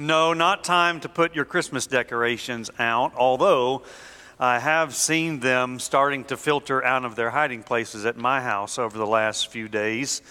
No, 0.00 0.32
not 0.32 0.64
time 0.64 0.98
to 1.00 1.10
put 1.10 1.34
your 1.34 1.44
Christmas 1.44 1.86
decorations 1.86 2.70
out, 2.78 3.12
although 3.16 3.82
I 4.38 4.58
have 4.58 4.94
seen 4.94 5.40
them 5.40 5.78
starting 5.78 6.24
to 6.24 6.38
filter 6.38 6.82
out 6.82 7.04
of 7.04 7.16
their 7.16 7.28
hiding 7.28 7.62
places 7.62 8.06
at 8.06 8.16
my 8.16 8.40
house 8.40 8.78
over 8.78 8.96
the 8.96 9.06
last 9.06 9.48
few 9.48 9.68
days. 9.68 10.22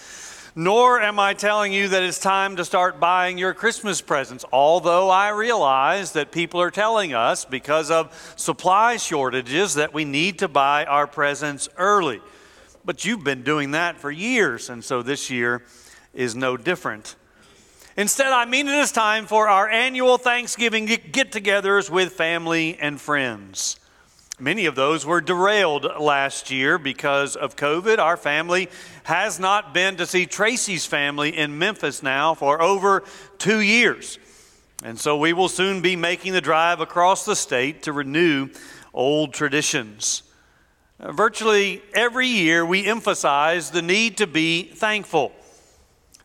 Nor 0.56 1.00
am 1.00 1.20
I 1.20 1.34
telling 1.34 1.72
you 1.72 1.86
that 1.86 2.02
it's 2.02 2.18
time 2.18 2.56
to 2.56 2.64
start 2.64 2.98
buying 2.98 3.38
your 3.38 3.54
Christmas 3.54 4.00
presents, 4.00 4.44
although 4.52 5.08
I 5.08 5.28
realize 5.28 6.10
that 6.14 6.32
people 6.32 6.60
are 6.60 6.72
telling 6.72 7.14
us 7.14 7.44
because 7.44 7.92
of 7.92 8.34
supply 8.34 8.96
shortages 8.96 9.74
that 9.74 9.94
we 9.94 10.04
need 10.04 10.40
to 10.40 10.48
buy 10.48 10.84
our 10.84 11.06
presents 11.06 11.68
early. 11.76 12.20
But 12.84 13.04
you've 13.04 13.22
been 13.22 13.44
doing 13.44 13.70
that 13.70 13.98
for 13.98 14.10
years, 14.10 14.68
and 14.68 14.82
so 14.82 15.00
this 15.00 15.30
year 15.30 15.62
is 16.12 16.34
no 16.34 16.56
different. 16.56 17.14
Instead, 17.96 18.28
I 18.28 18.44
mean 18.44 18.68
it 18.68 18.78
is 18.78 18.92
time 18.92 19.26
for 19.26 19.48
our 19.48 19.68
annual 19.68 20.16
Thanksgiving 20.16 20.86
get 20.86 21.32
togethers 21.32 21.90
with 21.90 22.12
family 22.12 22.78
and 22.80 23.00
friends. 23.00 23.80
Many 24.38 24.64
of 24.66 24.74
those 24.74 25.04
were 25.04 25.20
derailed 25.20 25.84
last 25.98 26.50
year 26.50 26.78
because 26.78 27.36
of 27.36 27.56
COVID. 27.56 27.98
Our 27.98 28.16
family 28.16 28.70
has 29.02 29.38
not 29.38 29.74
been 29.74 29.96
to 29.96 30.06
see 30.06 30.24
Tracy's 30.24 30.86
family 30.86 31.36
in 31.36 31.58
Memphis 31.58 32.02
now 32.02 32.34
for 32.34 32.62
over 32.62 33.02
two 33.36 33.60
years. 33.60 34.18
And 34.82 34.98
so 34.98 35.18
we 35.18 35.34
will 35.34 35.48
soon 35.48 35.82
be 35.82 35.94
making 35.94 36.32
the 36.32 36.40
drive 36.40 36.80
across 36.80 37.26
the 37.26 37.36
state 37.36 37.82
to 37.82 37.92
renew 37.92 38.48
old 38.94 39.34
traditions. 39.34 40.22
Virtually 40.98 41.82
every 41.92 42.28
year, 42.28 42.64
we 42.64 42.86
emphasize 42.86 43.70
the 43.70 43.82
need 43.82 44.16
to 44.18 44.26
be 44.26 44.62
thankful. 44.62 45.32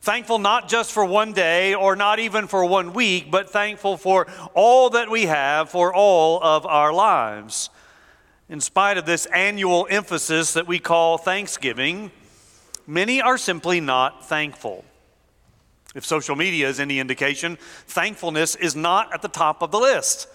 Thankful 0.05 0.37
not 0.37 0.69
just 0.69 0.91
for 0.91 1.03
one 1.03 1.33
day 1.33 1.73
or 1.73 1.95
not 1.95 2.19
even 2.19 2.45
for 2.45 2.63
one 2.63 2.93
week, 2.93 3.31
but 3.31 3.49
thankful 3.49 3.97
for 3.97 4.27
all 4.53 4.91
that 4.91 5.09
we 5.09 5.25
have 5.25 5.71
for 5.71 5.91
all 5.91 6.39
of 6.43 6.63
our 6.67 6.93
lives. 6.93 7.71
In 8.47 8.61
spite 8.61 8.99
of 8.99 9.07
this 9.07 9.25
annual 9.25 9.87
emphasis 9.89 10.53
that 10.53 10.67
we 10.67 10.77
call 10.77 11.17
Thanksgiving, 11.17 12.11
many 12.85 13.19
are 13.19 13.39
simply 13.39 13.81
not 13.81 14.29
thankful. 14.29 14.85
If 15.95 16.05
social 16.05 16.35
media 16.35 16.69
is 16.69 16.79
any 16.79 16.99
indication, 16.99 17.57
thankfulness 17.87 18.55
is 18.55 18.75
not 18.75 19.11
at 19.11 19.23
the 19.23 19.27
top 19.27 19.63
of 19.63 19.71
the 19.71 19.79
list. 19.79 20.27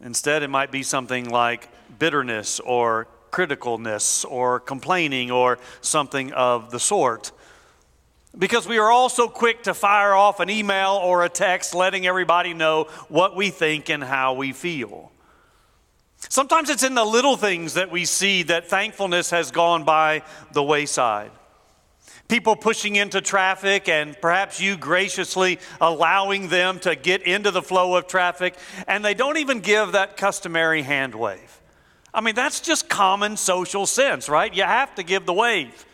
Instead, 0.00 0.42
it 0.42 0.48
might 0.48 0.72
be 0.72 0.82
something 0.82 1.28
like 1.28 1.68
bitterness 1.98 2.58
or 2.58 3.06
criticalness 3.32 4.24
or 4.24 4.60
complaining 4.60 5.30
or 5.30 5.58
something 5.82 6.32
of 6.32 6.70
the 6.70 6.80
sort. 6.80 7.32
Because 8.36 8.68
we 8.68 8.78
are 8.78 8.90
all 8.90 9.08
so 9.08 9.28
quick 9.28 9.64
to 9.64 9.74
fire 9.74 10.14
off 10.14 10.40
an 10.40 10.50
email 10.50 11.00
or 11.02 11.24
a 11.24 11.28
text 11.28 11.74
letting 11.74 12.06
everybody 12.06 12.54
know 12.54 12.84
what 13.08 13.34
we 13.34 13.50
think 13.50 13.88
and 13.88 14.02
how 14.02 14.34
we 14.34 14.52
feel. 14.52 15.10
Sometimes 16.28 16.68
it's 16.68 16.82
in 16.82 16.94
the 16.94 17.04
little 17.04 17.36
things 17.36 17.74
that 17.74 17.90
we 17.90 18.04
see 18.04 18.42
that 18.44 18.68
thankfulness 18.68 19.30
has 19.30 19.50
gone 19.50 19.84
by 19.84 20.22
the 20.52 20.62
wayside. 20.62 21.30
People 22.28 22.56
pushing 22.56 22.96
into 22.96 23.22
traffic, 23.22 23.88
and 23.88 24.20
perhaps 24.20 24.60
you 24.60 24.76
graciously 24.76 25.58
allowing 25.80 26.48
them 26.48 26.78
to 26.80 26.94
get 26.94 27.22
into 27.22 27.50
the 27.50 27.62
flow 27.62 27.96
of 27.96 28.06
traffic, 28.06 28.54
and 28.86 29.02
they 29.02 29.14
don't 29.14 29.38
even 29.38 29.60
give 29.60 29.92
that 29.92 30.18
customary 30.18 30.82
hand 30.82 31.14
wave. 31.14 31.60
I 32.12 32.20
mean, 32.20 32.34
that's 32.34 32.60
just 32.60 32.88
common 32.88 33.36
social 33.38 33.86
sense, 33.86 34.28
right? 34.28 34.52
You 34.52 34.64
have 34.64 34.94
to 34.96 35.02
give 35.02 35.24
the 35.24 35.32
wave. 35.32 35.86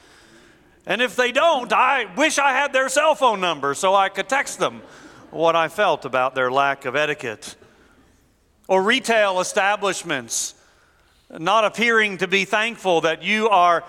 And 0.87 1.01
if 1.01 1.17
they 1.17 1.33
don't, 1.33 1.73
I 1.73 2.15
wish 2.15 2.39
I 2.39 2.53
had 2.53 2.73
their 2.73 2.89
cell 2.89 3.15
phone 3.15 3.41
number 3.41 3.75
so 3.75 3.95
I 3.95 4.09
could 4.09 4.29
text 4.29 4.59
them 4.59 4.83
what 5.31 5.57
I 5.57 5.69
felt 5.69 6.05
about 6.05 6.35
their 6.35 6.51
lack 6.51 6.85
of 6.85 6.95
etiquette. 6.95 7.57
Or 8.69 8.83
retail 8.83 9.41
establishments 9.41 10.55
not 11.31 11.65
appearing 11.65 12.19
to 12.19 12.29
be 12.29 12.45
thankful 12.45 13.01
that 13.03 13.23
you 13.23 13.49
are 13.49 13.85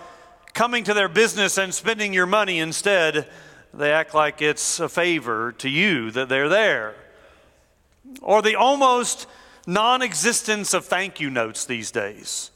coming 0.53 0.83
to 0.85 0.93
their 0.93 1.09
business 1.09 1.57
and 1.57 1.73
spending 1.73 2.13
your 2.13 2.25
money. 2.25 2.59
Instead, 2.59 3.27
they 3.73 3.91
act 3.91 4.13
like 4.13 4.41
it's 4.41 4.79
a 4.79 4.89
favor 4.89 5.51
to 5.53 5.69
you 5.69 6.11
that 6.11 6.29
they're 6.29 6.49
there. 6.49 6.95
Or 8.21 8.41
the 8.41 8.55
almost 8.55 9.27
non 9.67 10.01
existence 10.01 10.73
of 10.73 10.85
thank 10.85 11.19
you 11.19 11.29
notes 11.29 11.65
these 11.65 11.91
days. 11.91 12.51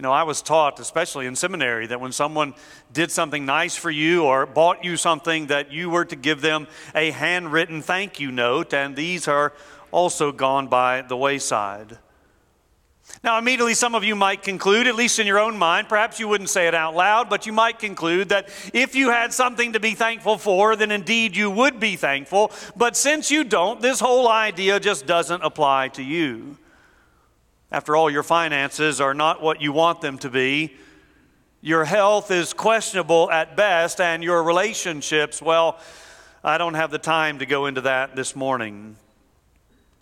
You 0.00 0.02
know, 0.02 0.12
I 0.12 0.22
was 0.22 0.40
taught, 0.40 0.80
especially 0.80 1.26
in 1.26 1.36
seminary, 1.36 1.86
that 1.88 2.00
when 2.00 2.12
someone 2.12 2.54
did 2.90 3.10
something 3.10 3.44
nice 3.44 3.76
for 3.76 3.90
you 3.90 4.24
or 4.24 4.46
bought 4.46 4.82
you 4.82 4.96
something, 4.96 5.48
that 5.48 5.72
you 5.72 5.90
were 5.90 6.06
to 6.06 6.16
give 6.16 6.40
them 6.40 6.68
a 6.94 7.10
handwritten 7.10 7.82
thank 7.82 8.18
you 8.18 8.32
note, 8.32 8.72
and 8.72 8.96
these 8.96 9.28
are 9.28 9.52
also 9.90 10.32
gone 10.32 10.68
by 10.68 11.02
the 11.02 11.18
wayside. 11.18 11.98
Now, 13.22 13.36
immediately, 13.36 13.74
some 13.74 13.94
of 13.94 14.02
you 14.02 14.16
might 14.16 14.42
conclude, 14.42 14.86
at 14.86 14.94
least 14.94 15.18
in 15.18 15.26
your 15.26 15.38
own 15.38 15.58
mind, 15.58 15.90
perhaps 15.90 16.18
you 16.18 16.28
wouldn't 16.28 16.48
say 16.48 16.66
it 16.66 16.74
out 16.74 16.94
loud, 16.94 17.28
but 17.28 17.44
you 17.44 17.52
might 17.52 17.78
conclude 17.78 18.30
that 18.30 18.48
if 18.72 18.94
you 18.94 19.10
had 19.10 19.34
something 19.34 19.74
to 19.74 19.80
be 19.80 19.92
thankful 19.92 20.38
for, 20.38 20.76
then 20.76 20.92
indeed 20.92 21.36
you 21.36 21.50
would 21.50 21.78
be 21.78 21.96
thankful. 21.96 22.52
But 22.74 22.96
since 22.96 23.30
you 23.30 23.44
don't, 23.44 23.82
this 23.82 24.00
whole 24.00 24.30
idea 24.30 24.80
just 24.80 25.04
doesn't 25.04 25.44
apply 25.44 25.88
to 25.88 26.02
you. 26.02 26.56
After 27.72 27.94
all, 27.94 28.10
your 28.10 28.22
finances 28.22 29.00
are 29.00 29.14
not 29.14 29.40
what 29.40 29.62
you 29.62 29.72
want 29.72 30.00
them 30.00 30.18
to 30.18 30.30
be. 30.30 30.74
Your 31.60 31.84
health 31.84 32.30
is 32.30 32.52
questionable 32.52 33.30
at 33.30 33.56
best, 33.56 34.00
and 34.00 34.24
your 34.24 34.42
relationships, 34.42 35.40
well, 35.40 35.78
I 36.42 36.58
don't 36.58 36.74
have 36.74 36.90
the 36.90 36.98
time 36.98 37.38
to 37.40 37.46
go 37.46 37.66
into 37.66 37.82
that 37.82 38.16
this 38.16 38.34
morning. 38.34 38.96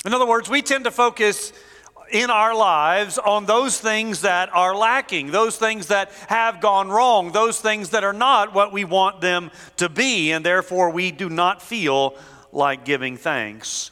In 0.07 0.15
other 0.15 0.27
words, 0.27 0.49
we 0.49 0.63
tend 0.63 0.85
to 0.85 0.91
focus 0.91 1.53
in 2.11 2.31
our 2.31 2.55
lives 2.55 3.19
on 3.19 3.45
those 3.45 3.79
things 3.79 4.23
that 4.23 4.49
are 4.55 4.75
lacking, 4.75 5.31
those 5.31 5.59
things 5.59 5.89
that 5.89 6.11
have 6.29 6.61
gone 6.61 6.89
wrong, 6.89 7.33
those 7.33 7.61
things 7.61 7.91
that 7.91 8.05
are 8.05 8.13
not 8.13 8.55
what 8.55 8.73
we 8.73 8.85
want 8.85 9.21
them 9.21 9.51
to 9.77 9.89
be, 9.89 10.33
and 10.33 10.47
therefore 10.47 10.91
we 10.91 11.11
do 11.11 11.29
not 11.29 11.61
feel 11.61 12.17
like 12.53 12.85
giving 12.85 13.17
thanks. 13.17 13.91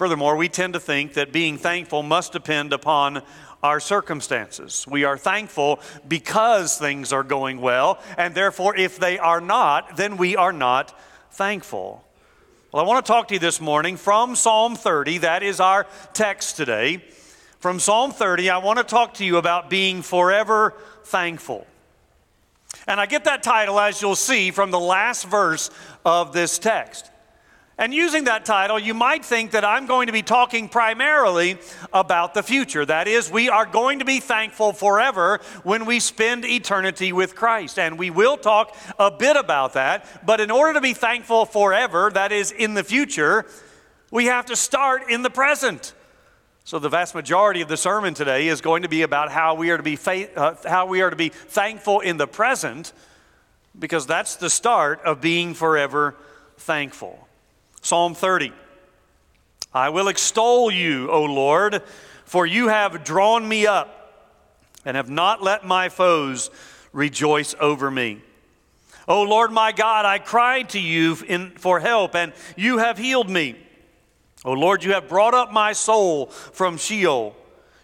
Furthermore, 0.00 0.34
we 0.34 0.48
tend 0.48 0.72
to 0.72 0.80
think 0.80 1.12
that 1.12 1.30
being 1.30 1.58
thankful 1.58 2.02
must 2.02 2.32
depend 2.32 2.72
upon 2.72 3.20
our 3.62 3.78
circumstances. 3.80 4.86
We 4.88 5.04
are 5.04 5.18
thankful 5.18 5.78
because 6.08 6.78
things 6.78 7.12
are 7.12 7.22
going 7.22 7.60
well, 7.60 8.00
and 8.16 8.34
therefore, 8.34 8.74
if 8.74 8.98
they 8.98 9.18
are 9.18 9.42
not, 9.42 9.98
then 9.98 10.16
we 10.16 10.36
are 10.36 10.54
not 10.54 10.98
thankful. 11.32 12.02
Well, 12.72 12.82
I 12.82 12.88
want 12.88 13.04
to 13.04 13.12
talk 13.12 13.28
to 13.28 13.34
you 13.34 13.40
this 13.40 13.60
morning 13.60 13.98
from 13.98 14.36
Psalm 14.36 14.74
30. 14.74 15.18
That 15.18 15.42
is 15.42 15.60
our 15.60 15.86
text 16.14 16.56
today. 16.56 17.04
From 17.58 17.78
Psalm 17.78 18.10
30, 18.10 18.48
I 18.48 18.56
want 18.56 18.78
to 18.78 18.84
talk 18.84 19.12
to 19.16 19.24
you 19.26 19.36
about 19.36 19.68
being 19.68 20.00
forever 20.00 20.72
thankful. 21.04 21.66
And 22.86 22.98
I 22.98 23.04
get 23.04 23.24
that 23.24 23.42
title, 23.42 23.78
as 23.78 24.00
you'll 24.00 24.16
see, 24.16 24.50
from 24.50 24.70
the 24.70 24.80
last 24.80 25.26
verse 25.26 25.68
of 26.06 26.32
this 26.32 26.58
text. 26.58 27.10
And 27.80 27.94
using 27.94 28.24
that 28.24 28.44
title, 28.44 28.78
you 28.78 28.92
might 28.92 29.24
think 29.24 29.52
that 29.52 29.64
I'm 29.64 29.86
going 29.86 30.08
to 30.08 30.12
be 30.12 30.20
talking 30.20 30.68
primarily 30.68 31.56
about 31.94 32.34
the 32.34 32.42
future. 32.42 32.84
That 32.84 33.08
is, 33.08 33.30
we 33.30 33.48
are 33.48 33.64
going 33.64 34.00
to 34.00 34.04
be 34.04 34.20
thankful 34.20 34.74
forever 34.74 35.40
when 35.62 35.86
we 35.86 35.98
spend 35.98 36.44
eternity 36.44 37.14
with 37.14 37.34
Christ. 37.34 37.78
And 37.78 37.98
we 37.98 38.10
will 38.10 38.36
talk 38.36 38.76
a 38.98 39.10
bit 39.10 39.34
about 39.34 39.72
that. 39.72 40.26
But 40.26 40.42
in 40.42 40.50
order 40.50 40.74
to 40.74 40.82
be 40.82 40.92
thankful 40.92 41.46
forever, 41.46 42.10
that 42.12 42.32
is, 42.32 42.52
in 42.52 42.74
the 42.74 42.84
future, 42.84 43.46
we 44.10 44.26
have 44.26 44.44
to 44.46 44.56
start 44.56 45.08
in 45.08 45.22
the 45.22 45.30
present. 45.30 45.94
So 46.64 46.78
the 46.78 46.90
vast 46.90 47.14
majority 47.14 47.62
of 47.62 47.68
the 47.68 47.78
sermon 47.78 48.12
today 48.12 48.48
is 48.48 48.60
going 48.60 48.82
to 48.82 48.90
be 48.90 49.00
about 49.00 49.30
how 49.30 49.54
we 49.54 49.70
are 49.70 49.78
to 49.78 49.82
be, 49.82 49.96
faith, 49.96 50.36
uh, 50.36 50.54
how 50.66 50.84
we 50.84 51.00
are 51.00 51.08
to 51.08 51.16
be 51.16 51.30
thankful 51.30 52.00
in 52.00 52.18
the 52.18 52.26
present, 52.26 52.92
because 53.78 54.06
that's 54.06 54.36
the 54.36 54.50
start 54.50 55.00
of 55.06 55.22
being 55.22 55.54
forever 55.54 56.14
thankful. 56.58 57.26
Psalm 57.80 58.14
30. 58.14 58.52
I 59.72 59.90
will 59.90 60.08
extol 60.08 60.70
you, 60.70 61.10
O 61.10 61.24
Lord, 61.24 61.82
for 62.24 62.44
you 62.44 62.68
have 62.68 63.04
drawn 63.04 63.48
me 63.48 63.66
up 63.66 63.96
and 64.84 64.96
have 64.96 65.10
not 65.10 65.42
let 65.42 65.64
my 65.64 65.88
foes 65.88 66.50
rejoice 66.92 67.54
over 67.60 67.90
me. 67.90 68.20
O 69.06 69.22
Lord 69.22 69.50
my 69.50 69.72
God, 69.72 70.04
I 70.04 70.18
cried 70.18 70.70
to 70.70 70.80
you 70.80 71.16
in, 71.26 71.50
for 71.52 71.80
help, 71.80 72.14
and 72.14 72.32
you 72.56 72.78
have 72.78 72.98
healed 72.98 73.28
me. 73.28 73.56
O 74.44 74.52
Lord, 74.52 74.84
you 74.84 74.92
have 74.92 75.08
brought 75.08 75.34
up 75.34 75.52
my 75.52 75.72
soul 75.72 76.26
from 76.26 76.76
Sheol. 76.76 77.36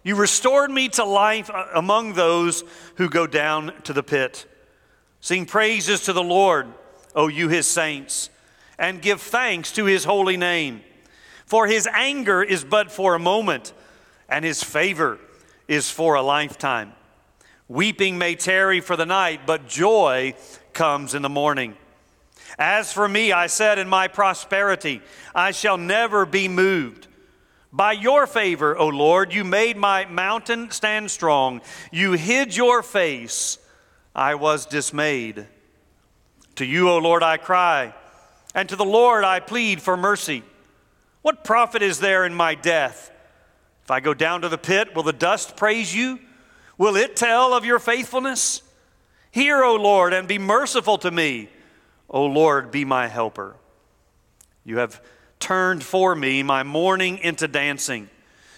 You 0.02 0.14
restored 0.14 0.70
me 0.70 0.88
to 0.90 1.04
life 1.04 1.50
uh, 1.50 1.66
among 1.74 2.12
those 2.12 2.64
who 2.94 3.08
go 3.08 3.26
down 3.26 3.72
to 3.82 3.92
the 3.92 4.02
pit. 4.02 4.46
Sing 5.20 5.46
praises 5.46 6.02
to 6.02 6.12
the 6.12 6.22
Lord, 6.22 6.68
O 7.14 7.28
you 7.28 7.48
his 7.48 7.66
saints, 7.66 8.30
and 8.78 9.02
give 9.02 9.20
thanks 9.20 9.72
to 9.72 9.84
his 9.84 10.04
holy 10.04 10.36
name. 10.36 10.82
For 11.46 11.66
his 11.66 11.88
anger 11.92 12.42
is 12.42 12.64
but 12.64 12.90
for 12.90 13.14
a 13.14 13.20
moment, 13.20 13.72
and 14.28 14.44
his 14.44 14.62
favor 14.62 15.18
is 15.68 15.90
for 15.90 16.14
a 16.14 16.22
lifetime. 16.22 16.92
Weeping 17.68 18.18
may 18.18 18.34
tarry 18.34 18.80
for 18.80 18.96
the 18.96 19.06
night, 19.06 19.40
but 19.46 19.68
joy 19.68 20.34
comes 20.72 21.14
in 21.14 21.22
the 21.22 21.28
morning. 21.28 21.76
As 22.58 22.92
for 22.92 23.08
me, 23.08 23.32
I 23.32 23.48
said 23.48 23.78
in 23.78 23.88
my 23.88 24.08
prosperity, 24.08 25.02
I 25.34 25.50
shall 25.50 25.76
never 25.76 26.24
be 26.24 26.48
moved. 26.48 27.08
By 27.72 27.92
your 27.92 28.26
favor, 28.26 28.76
O 28.76 28.88
Lord, 28.88 29.34
you 29.34 29.44
made 29.44 29.76
my 29.76 30.06
mountain 30.06 30.70
stand 30.70 31.10
strong. 31.10 31.60
You 31.90 32.12
hid 32.12 32.56
your 32.56 32.82
face. 32.82 33.58
I 34.14 34.36
was 34.36 34.64
dismayed. 34.64 35.46
To 36.54 36.64
you, 36.64 36.88
O 36.88 36.98
Lord, 36.98 37.22
I 37.22 37.36
cry, 37.36 37.94
and 38.56 38.70
to 38.70 38.74
the 38.74 38.84
Lord 38.84 39.22
I 39.22 39.38
plead 39.38 39.82
for 39.82 39.98
mercy. 39.98 40.42
What 41.20 41.44
profit 41.44 41.82
is 41.82 42.00
there 42.00 42.24
in 42.24 42.34
my 42.34 42.54
death? 42.54 43.12
If 43.84 43.90
I 43.90 44.00
go 44.00 44.14
down 44.14 44.40
to 44.40 44.48
the 44.48 44.58
pit, 44.58 44.96
will 44.96 45.02
the 45.02 45.12
dust 45.12 45.56
praise 45.56 45.94
you? 45.94 46.18
Will 46.78 46.96
it 46.96 47.16
tell 47.16 47.52
of 47.52 47.66
your 47.66 47.78
faithfulness? 47.78 48.62
Hear, 49.30 49.62
O 49.62 49.76
Lord, 49.76 50.14
and 50.14 50.26
be 50.26 50.38
merciful 50.38 50.96
to 50.98 51.10
me. 51.10 51.50
O 52.08 52.24
Lord, 52.24 52.70
be 52.70 52.86
my 52.86 53.08
helper. 53.08 53.56
You 54.64 54.78
have 54.78 55.02
turned 55.38 55.84
for 55.84 56.16
me 56.16 56.42
my 56.42 56.62
mourning 56.62 57.18
into 57.18 57.46
dancing. 57.46 58.08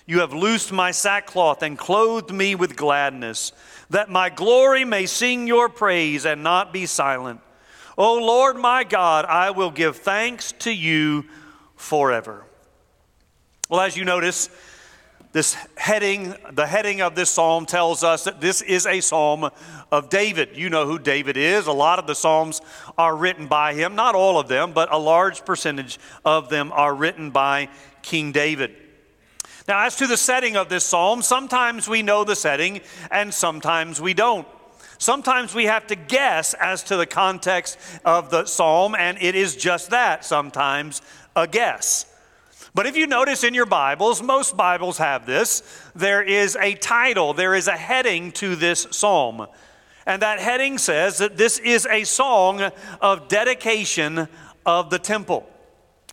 You 0.06 0.20
have 0.20 0.32
loosed 0.32 0.70
my 0.70 0.92
sackcloth 0.92 1.62
and 1.62 1.76
clothed 1.76 2.30
me 2.30 2.54
with 2.54 2.76
gladness, 2.76 3.50
that 3.90 4.08
my 4.08 4.30
glory 4.30 4.84
may 4.84 5.06
sing 5.06 5.48
your 5.48 5.68
praise 5.68 6.24
and 6.24 6.44
not 6.44 6.72
be 6.72 6.86
silent. 6.86 7.40
O 7.98 8.14
Lord 8.14 8.56
my 8.56 8.84
God, 8.84 9.24
I 9.24 9.50
will 9.50 9.72
give 9.72 9.96
thanks 9.96 10.52
to 10.60 10.70
you 10.70 11.24
forever. 11.74 12.44
Well, 13.68 13.80
as 13.80 13.96
you 13.96 14.04
notice, 14.04 14.48
this 15.32 15.54
heading, 15.76 16.34
the 16.52 16.66
heading 16.66 17.02
of 17.02 17.16
this 17.16 17.28
psalm 17.28 17.66
tells 17.66 18.04
us 18.04 18.24
that 18.24 18.40
this 18.40 18.62
is 18.62 18.86
a 18.86 19.00
psalm 19.00 19.50
of 19.90 20.08
David. 20.10 20.56
You 20.56 20.70
know 20.70 20.86
who 20.86 21.00
David 21.00 21.36
is. 21.36 21.66
A 21.66 21.72
lot 21.72 21.98
of 21.98 22.06
the 22.06 22.14
psalms 22.14 22.60
are 22.96 23.16
written 23.16 23.48
by 23.48 23.74
him. 23.74 23.96
Not 23.96 24.14
all 24.14 24.38
of 24.38 24.46
them, 24.46 24.72
but 24.72 24.92
a 24.92 24.98
large 24.98 25.44
percentage 25.44 25.98
of 26.24 26.48
them 26.48 26.70
are 26.72 26.94
written 26.94 27.30
by 27.30 27.68
King 28.02 28.30
David. 28.30 28.76
Now, 29.66 29.84
as 29.84 29.96
to 29.96 30.06
the 30.06 30.16
setting 30.16 30.56
of 30.56 30.68
this 30.68 30.84
psalm, 30.84 31.20
sometimes 31.20 31.88
we 31.88 32.02
know 32.02 32.22
the 32.22 32.36
setting 32.36 32.80
and 33.10 33.34
sometimes 33.34 34.00
we 34.00 34.14
don't. 34.14 34.46
Sometimes 34.98 35.54
we 35.54 35.64
have 35.64 35.86
to 35.86 35.96
guess 35.96 36.54
as 36.54 36.82
to 36.84 36.96
the 36.96 37.06
context 37.06 37.78
of 38.04 38.30
the 38.30 38.44
psalm, 38.44 38.96
and 38.96 39.16
it 39.20 39.34
is 39.34 39.56
just 39.56 39.90
that 39.90 40.24
sometimes 40.24 41.02
a 41.36 41.46
guess. 41.46 42.04
But 42.74 42.86
if 42.86 42.96
you 42.96 43.06
notice 43.06 43.44
in 43.44 43.54
your 43.54 43.66
Bibles, 43.66 44.22
most 44.22 44.56
Bibles 44.56 44.98
have 44.98 45.24
this, 45.24 45.62
there 45.94 46.22
is 46.22 46.56
a 46.56 46.74
title, 46.74 47.32
there 47.32 47.54
is 47.54 47.68
a 47.68 47.76
heading 47.76 48.32
to 48.32 48.56
this 48.56 48.86
psalm. 48.90 49.46
And 50.04 50.22
that 50.22 50.40
heading 50.40 50.78
says 50.78 51.18
that 51.18 51.36
this 51.36 51.58
is 51.58 51.86
a 51.86 52.04
song 52.04 52.70
of 53.00 53.28
dedication 53.28 54.28
of 54.64 54.90
the 54.90 54.98
temple. 54.98 55.48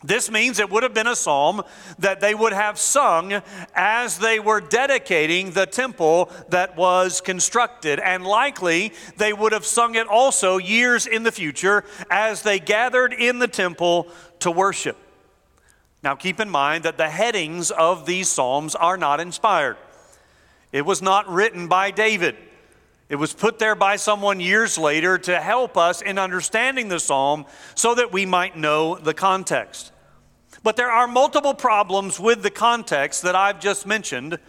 This 0.04 0.30
means 0.30 0.60
it 0.60 0.70
would 0.70 0.84
have 0.84 0.94
been 0.94 1.08
a 1.08 1.16
psalm 1.16 1.64
that 2.00 2.20
they 2.20 2.36
would 2.36 2.54
have 2.54 2.78
sung 2.78 3.42
as 3.74 4.20
they 4.20 4.40
were 4.40 4.62
dedicating 4.62 5.52
the 5.52 5.66
temple 5.66 6.30
that 6.50 6.76
was 6.76 7.22
constructed. 7.22 8.00
And 8.00 8.26
likely 8.26 8.94
they 9.18 9.34
would 9.34 9.52
have 9.52 9.66
sung 9.66 9.96
it 9.96 10.08
also 10.08 10.58
years 10.58 11.08
in 11.08 11.24
the 11.24 11.32
future 11.32 11.86
as 12.12 12.44
they 12.44 12.60
gathered 12.60 13.14
in 13.14 13.40
the 13.40 13.48
temple 13.48 14.08
to 14.40 14.52
worship. 14.52 14.98
Now, 16.04 16.14
keep 16.14 16.40
in 16.40 16.52
mind 16.52 16.84
that 16.84 16.98
the 16.98 17.10
headings 17.10 17.72
of 17.72 18.06
these 18.06 18.30
Psalms 18.30 18.76
are 18.76 18.98
not 18.98 19.20
inspired. 19.20 19.78
It 20.72 20.86
was 20.86 21.02
not 21.02 21.28
written 21.28 21.68
by 21.68 21.90
David. 21.90 22.36
It 23.08 23.18
was 23.18 23.34
put 23.34 23.60
there 23.60 23.76
by 23.76 23.98
someone 23.98 24.40
years 24.40 24.78
later 24.78 25.18
to 25.20 25.40
help 25.40 25.78
us 25.78 26.02
in 26.02 26.18
understanding 26.18 26.88
the 26.88 27.00
psalm 27.00 27.46
so 27.76 27.94
that 27.94 28.12
we 28.12 28.26
might 28.26 28.58
know 28.58 28.96
the 28.96 29.14
context. 29.14 29.92
But 30.64 30.76
there 30.76 30.90
are 30.90 31.08
multiple 31.08 31.54
problems 31.54 32.20
with 32.20 32.42
the 32.42 32.50
context 32.50 33.22
that 33.22 33.36
I've 33.36 33.60
just 33.60 33.86
mentioned. 33.86 34.40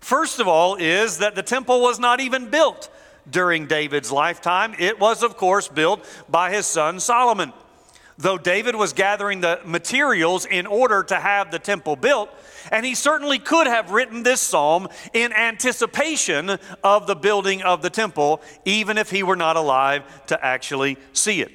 First 0.00 0.38
of 0.38 0.46
all, 0.46 0.76
is 0.76 1.18
that 1.18 1.34
the 1.34 1.42
temple 1.42 1.80
was 1.80 1.98
not 1.98 2.20
even 2.20 2.50
built 2.50 2.88
during 3.28 3.66
David's 3.66 4.12
lifetime. 4.12 4.76
It 4.78 5.00
was, 5.00 5.24
of 5.24 5.36
course, 5.36 5.66
built 5.66 6.06
by 6.28 6.52
his 6.52 6.66
son 6.66 7.00
Solomon. 7.00 7.52
Though 8.16 8.38
David 8.38 8.76
was 8.76 8.92
gathering 8.92 9.40
the 9.40 9.60
materials 9.64 10.46
in 10.46 10.66
order 10.66 11.02
to 11.04 11.16
have 11.16 11.50
the 11.50 11.58
temple 11.58 11.96
built, 11.96 12.30
and 12.70 12.86
he 12.86 12.94
certainly 12.94 13.40
could 13.40 13.66
have 13.66 13.90
written 13.90 14.22
this 14.22 14.40
psalm 14.40 14.88
in 15.12 15.32
anticipation 15.32 16.58
of 16.84 17.06
the 17.06 17.16
building 17.16 17.62
of 17.62 17.82
the 17.82 17.90
temple, 17.90 18.40
even 18.64 18.98
if 18.98 19.10
he 19.10 19.24
were 19.24 19.36
not 19.36 19.56
alive 19.56 20.04
to 20.26 20.44
actually 20.44 20.96
see 21.12 21.40
it. 21.42 21.50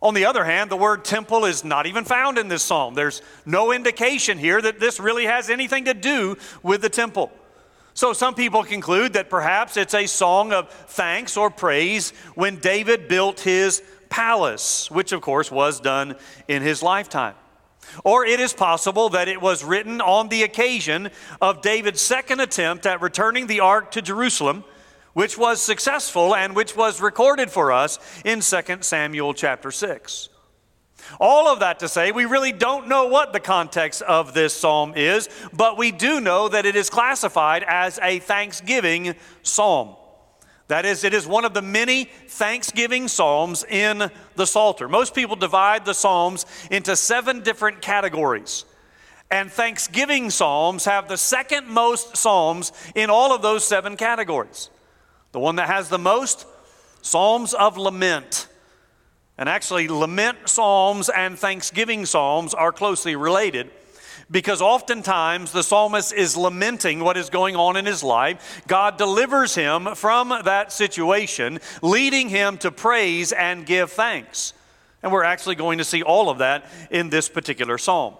On 0.00 0.14
the 0.14 0.26
other 0.26 0.44
hand, 0.44 0.70
the 0.70 0.76
word 0.76 1.04
temple 1.04 1.46
is 1.46 1.64
not 1.64 1.86
even 1.86 2.04
found 2.04 2.38
in 2.38 2.46
this 2.46 2.62
psalm. 2.62 2.94
There's 2.94 3.22
no 3.44 3.72
indication 3.72 4.38
here 4.38 4.62
that 4.62 4.78
this 4.78 5.00
really 5.00 5.24
has 5.24 5.50
anything 5.50 5.86
to 5.86 5.94
do 5.94 6.36
with 6.62 6.82
the 6.82 6.88
temple. 6.88 7.32
So 7.94 8.12
some 8.12 8.34
people 8.34 8.62
conclude 8.62 9.14
that 9.14 9.30
perhaps 9.30 9.78
it's 9.78 9.94
a 9.94 10.06
song 10.06 10.52
of 10.52 10.70
thanks 10.70 11.36
or 11.36 11.50
praise 11.50 12.10
when 12.34 12.56
David 12.56 13.08
built 13.08 13.40
his 13.40 13.82
palace, 14.08 14.90
which 14.90 15.12
of 15.12 15.20
course 15.20 15.50
was 15.50 15.80
done 15.80 16.16
in 16.48 16.62
his 16.62 16.82
lifetime. 16.82 17.34
Or 18.04 18.24
it 18.24 18.40
is 18.40 18.52
possible 18.52 19.08
that 19.10 19.28
it 19.28 19.40
was 19.40 19.64
written 19.64 20.00
on 20.00 20.28
the 20.28 20.42
occasion 20.42 21.10
of 21.40 21.62
David's 21.62 22.00
second 22.00 22.40
attempt 22.40 22.86
at 22.86 23.00
returning 23.00 23.46
the 23.46 23.60
ark 23.60 23.92
to 23.92 24.02
Jerusalem, 24.02 24.64
which 25.12 25.38
was 25.38 25.62
successful 25.62 26.34
and 26.34 26.54
which 26.54 26.76
was 26.76 27.00
recorded 27.00 27.50
for 27.50 27.72
us 27.72 27.98
in 28.24 28.40
2 28.40 28.78
Samuel 28.80 29.34
chapter 29.34 29.70
6. 29.70 30.28
All 31.20 31.48
of 31.48 31.60
that 31.60 31.78
to 31.80 31.88
say, 31.88 32.10
we 32.10 32.24
really 32.24 32.52
don't 32.52 32.88
know 32.88 33.06
what 33.06 33.32
the 33.32 33.40
context 33.40 34.02
of 34.02 34.34
this 34.34 34.52
psalm 34.52 34.94
is, 34.96 35.28
but 35.52 35.78
we 35.78 35.92
do 35.92 36.20
know 36.20 36.48
that 36.48 36.66
it 36.66 36.74
is 36.74 36.90
classified 36.90 37.64
as 37.66 37.98
a 38.02 38.18
thanksgiving 38.18 39.14
psalm. 39.42 39.96
That 40.68 40.84
is, 40.84 41.04
it 41.04 41.14
is 41.14 41.26
one 41.26 41.44
of 41.44 41.54
the 41.54 41.62
many 41.62 42.04
thanksgiving 42.04 43.06
psalms 43.06 43.64
in 43.64 44.10
the 44.34 44.46
Psalter. 44.46 44.88
Most 44.88 45.14
people 45.14 45.36
divide 45.36 45.84
the 45.84 45.94
psalms 45.94 46.44
into 46.70 46.96
seven 46.96 47.42
different 47.42 47.80
categories. 47.80 48.64
And 49.30 49.50
thanksgiving 49.50 50.30
psalms 50.30 50.84
have 50.84 51.08
the 51.08 51.16
second 51.16 51.68
most 51.68 52.16
psalms 52.16 52.72
in 52.94 53.10
all 53.10 53.34
of 53.34 53.42
those 53.42 53.64
seven 53.64 53.96
categories. 53.96 54.70
The 55.32 55.40
one 55.40 55.56
that 55.56 55.68
has 55.68 55.88
the 55.88 55.98
most, 55.98 56.46
psalms 57.00 57.54
of 57.54 57.76
lament. 57.76 58.48
And 59.38 59.48
actually, 59.48 59.86
lament 59.86 60.48
psalms 60.48 61.08
and 61.08 61.38
thanksgiving 61.38 62.06
psalms 62.06 62.54
are 62.54 62.72
closely 62.72 63.14
related 63.14 63.70
because 64.30 64.60
oftentimes 64.60 65.52
the 65.52 65.62
psalmist 65.62 66.12
is 66.12 66.36
lamenting 66.36 67.00
what 67.00 67.16
is 67.16 67.30
going 67.30 67.56
on 67.56 67.76
in 67.76 67.86
his 67.86 68.02
life. 68.02 68.62
God 68.66 68.98
delivers 68.98 69.54
him 69.54 69.94
from 69.94 70.28
that 70.44 70.72
situation, 70.72 71.60
leading 71.82 72.28
him 72.28 72.58
to 72.58 72.70
praise 72.70 73.32
and 73.32 73.64
give 73.64 73.92
thanks. 73.92 74.52
And 75.02 75.12
we're 75.12 75.24
actually 75.24 75.54
going 75.54 75.78
to 75.78 75.84
see 75.84 76.02
all 76.02 76.30
of 76.30 76.38
that 76.38 76.66
in 76.90 77.10
this 77.10 77.28
particular 77.28 77.78
psalm. 77.78 78.14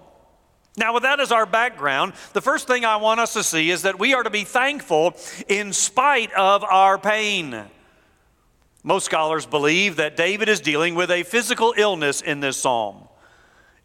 Now, 0.77 0.93
with 0.93 1.05
that 1.05 1.21
as 1.21 1.33
our 1.33 1.47
background, 1.47 2.13
the 2.35 2.43
first 2.43 2.67
thing 2.67 2.85
I 2.85 2.97
want 2.97 3.19
us 3.19 3.33
to 3.33 3.43
see 3.43 3.71
is 3.71 3.83
that 3.83 3.99
we 3.99 4.13
are 4.13 4.23
to 4.23 4.31
be 4.31 4.45
thankful 4.45 5.17
in 5.49 5.73
spite 5.73 6.33
of 6.35 6.63
our 6.65 6.99
pain. 6.99 7.65
Most 8.85 9.07
scholars 9.07 9.47
believe 9.47 9.97
that 9.97 10.17
David 10.17 10.49
is 10.49 10.61
dealing 10.61 10.95
with 10.95 11.11
a 11.11 11.23
physical 11.23 11.75
illness 11.77 12.21
in 12.21 12.41
this 12.41 12.59
psalm. 12.59 13.06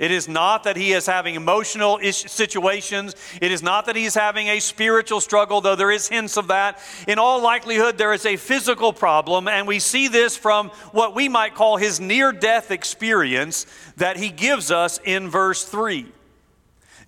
It 0.01 0.09
is 0.09 0.27
not 0.27 0.63
that 0.63 0.77
he 0.77 0.93
is 0.93 1.05
having 1.05 1.35
emotional 1.35 1.99
situations. 2.01 3.15
It 3.39 3.51
is 3.51 3.61
not 3.61 3.85
that 3.85 3.95
he 3.95 4.05
is 4.05 4.15
having 4.15 4.47
a 4.47 4.59
spiritual 4.59 5.21
struggle, 5.21 5.61
though 5.61 5.75
there 5.75 5.91
is 5.91 6.07
hints 6.07 6.37
of 6.37 6.47
that. 6.47 6.79
In 7.07 7.19
all 7.19 7.39
likelihood, 7.39 7.99
there 7.99 8.11
is 8.11 8.25
a 8.25 8.35
physical 8.35 8.93
problem, 8.93 9.47
and 9.47 9.67
we 9.67 9.77
see 9.77 10.07
this 10.07 10.35
from 10.35 10.69
what 10.91 11.13
we 11.13 11.29
might 11.29 11.53
call 11.53 11.77
his 11.77 11.99
near 11.99 12.31
death 12.31 12.71
experience 12.71 13.67
that 13.97 14.17
he 14.17 14.29
gives 14.29 14.71
us 14.71 14.99
in 15.05 15.29
verse 15.29 15.63
3. 15.65 16.11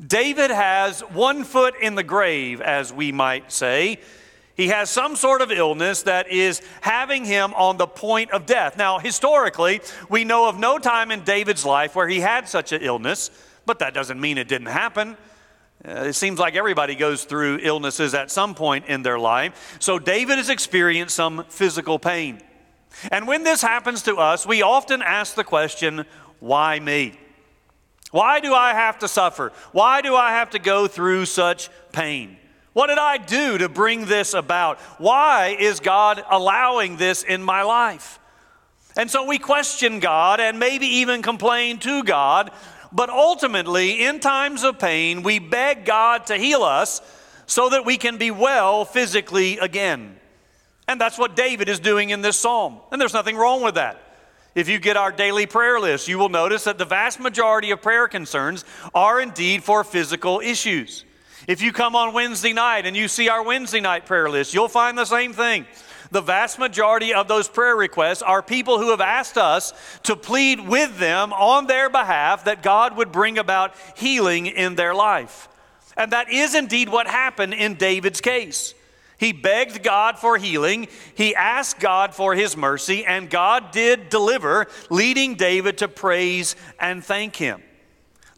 David 0.05 0.51
has 0.51 1.01
one 1.01 1.45
foot 1.45 1.73
in 1.81 1.95
the 1.95 2.03
grave, 2.03 2.61
as 2.61 2.93
we 2.93 3.11
might 3.11 3.51
say. 3.51 3.99
He 4.55 4.67
has 4.67 4.89
some 4.89 5.15
sort 5.15 5.41
of 5.41 5.51
illness 5.51 6.03
that 6.03 6.29
is 6.29 6.61
having 6.81 7.25
him 7.25 7.53
on 7.55 7.77
the 7.77 7.87
point 7.87 8.31
of 8.31 8.45
death. 8.45 8.77
Now, 8.77 8.99
historically, 8.99 9.81
we 10.09 10.23
know 10.25 10.47
of 10.47 10.59
no 10.59 10.77
time 10.77 11.09
in 11.11 11.23
David's 11.23 11.65
life 11.65 11.95
where 11.95 12.07
he 12.07 12.19
had 12.19 12.47
such 12.47 12.71
an 12.71 12.81
illness. 12.81 13.31
but 13.65 13.79
that 13.79 13.93
doesn't 13.93 14.19
mean 14.19 14.37
it 14.37 14.47
didn't 14.47 14.67
happen. 14.67 15.17
Uh, 15.85 16.05
it 16.05 16.13
seems 16.13 16.39
like 16.39 16.55
everybody 16.55 16.95
goes 16.95 17.25
through 17.25 17.59
illnesses 17.61 18.13
at 18.13 18.31
some 18.31 18.55
point 18.55 18.85
in 18.85 19.03
their 19.03 19.19
life. 19.19 19.77
So 19.79 19.99
David 19.99 20.37
has 20.37 20.49
experienced 20.49 21.15
some 21.15 21.45
physical 21.49 21.99
pain. 21.99 22.41
And 23.11 23.27
when 23.27 23.43
this 23.43 23.61
happens 23.61 24.03
to 24.03 24.17
us, 24.17 24.45
we 24.45 24.61
often 24.61 25.01
ask 25.01 25.35
the 25.35 25.43
question, 25.43 26.05
why 26.39 26.79
me? 26.79 27.19
Why 28.11 28.39
do 28.39 28.53
I 28.53 28.73
have 28.73 28.99
to 28.99 29.07
suffer? 29.07 29.51
Why 29.71 30.01
do 30.01 30.15
I 30.15 30.31
have 30.31 30.51
to 30.51 30.59
go 30.59 30.87
through 30.87 31.25
such 31.25 31.69
pain? 31.91 32.37
What 32.73 32.87
did 32.87 32.97
I 32.97 33.17
do 33.17 33.59
to 33.59 33.69
bring 33.69 34.05
this 34.05 34.33
about? 34.33 34.79
Why 34.97 35.55
is 35.59 35.79
God 35.79 36.23
allowing 36.29 36.97
this 36.97 37.23
in 37.23 37.43
my 37.43 37.61
life? 37.61 38.19
And 38.97 39.09
so 39.09 39.25
we 39.25 39.39
question 39.39 39.99
God 39.99 40.39
and 40.39 40.59
maybe 40.59 40.85
even 40.85 41.21
complain 41.21 41.79
to 41.79 42.03
God, 42.03 42.51
but 42.91 43.09
ultimately, 43.09 44.05
in 44.05 44.19
times 44.19 44.63
of 44.63 44.77
pain, 44.77 45.23
we 45.23 45.39
beg 45.39 45.85
God 45.85 46.27
to 46.27 46.37
heal 46.37 46.61
us 46.63 47.01
so 47.45 47.69
that 47.69 47.85
we 47.85 47.97
can 47.97 48.17
be 48.17 48.31
well 48.31 48.85
physically 48.85 49.57
again. 49.57 50.15
And 50.87 50.99
that's 50.99 51.17
what 51.17 51.35
David 51.35 51.69
is 51.69 51.79
doing 51.79 52.09
in 52.09 52.21
this 52.21 52.37
psalm. 52.37 52.77
And 52.91 52.99
there's 52.99 53.13
nothing 53.13 53.35
wrong 53.35 53.63
with 53.63 53.75
that. 53.75 53.99
If 54.53 54.69
you 54.69 54.77
get 54.77 54.97
our 54.97 55.11
daily 55.11 55.47
prayer 55.47 55.79
list, 55.79 56.07
you 56.07 56.19
will 56.19 56.29
notice 56.29 56.65
that 56.65 56.77
the 56.77 56.85
vast 56.85 57.19
majority 57.19 57.71
of 57.71 57.81
prayer 57.81 58.07
concerns 58.07 58.63
are 58.93 59.19
indeed 59.19 59.63
for 59.63 59.83
physical 59.83 60.39
issues. 60.39 61.05
If 61.47 61.61
you 61.61 61.73
come 61.73 61.95
on 61.95 62.13
Wednesday 62.13 62.53
night 62.53 62.85
and 62.85 62.95
you 62.95 63.07
see 63.07 63.27
our 63.27 63.43
Wednesday 63.43 63.81
night 63.81 64.05
prayer 64.05 64.29
list, 64.29 64.53
you'll 64.53 64.69
find 64.69 64.97
the 64.97 65.05
same 65.05 65.33
thing. 65.33 65.65
The 66.11 66.21
vast 66.21 66.59
majority 66.59 67.13
of 67.13 67.27
those 67.27 67.47
prayer 67.47 67.75
requests 67.75 68.21
are 68.21 68.41
people 68.41 68.77
who 68.77 68.91
have 68.91 69.01
asked 69.01 69.37
us 69.37 69.73
to 70.03 70.15
plead 70.15 70.67
with 70.67 70.99
them 70.99 71.33
on 71.33 71.67
their 71.67 71.89
behalf 71.89 72.45
that 72.45 72.63
God 72.63 72.95
would 72.95 73.11
bring 73.11 73.37
about 73.37 73.73
healing 73.97 74.45
in 74.45 74.75
their 74.75 74.93
life. 74.93 75.49
And 75.97 76.11
that 76.11 76.31
is 76.31 76.55
indeed 76.55 76.89
what 76.89 77.07
happened 77.07 77.53
in 77.53 77.75
David's 77.75 78.21
case. 78.21 78.73
He 79.17 79.31
begged 79.31 79.83
God 79.83 80.19
for 80.19 80.37
healing. 80.37 80.87
He 81.15 81.35
asked 81.35 81.79
God 81.79 82.13
for 82.13 82.35
his 82.35 82.55
mercy, 82.55 83.05
and 83.05 83.29
God 83.29 83.71
did 83.71 84.09
deliver, 84.09 84.67
leading 84.89 85.35
David 85.35 85.79
to 85.79 85.87
praise 85.87 86.55
and 86.79 87.03
thank 87.03 87.35
him. 87.35 87.61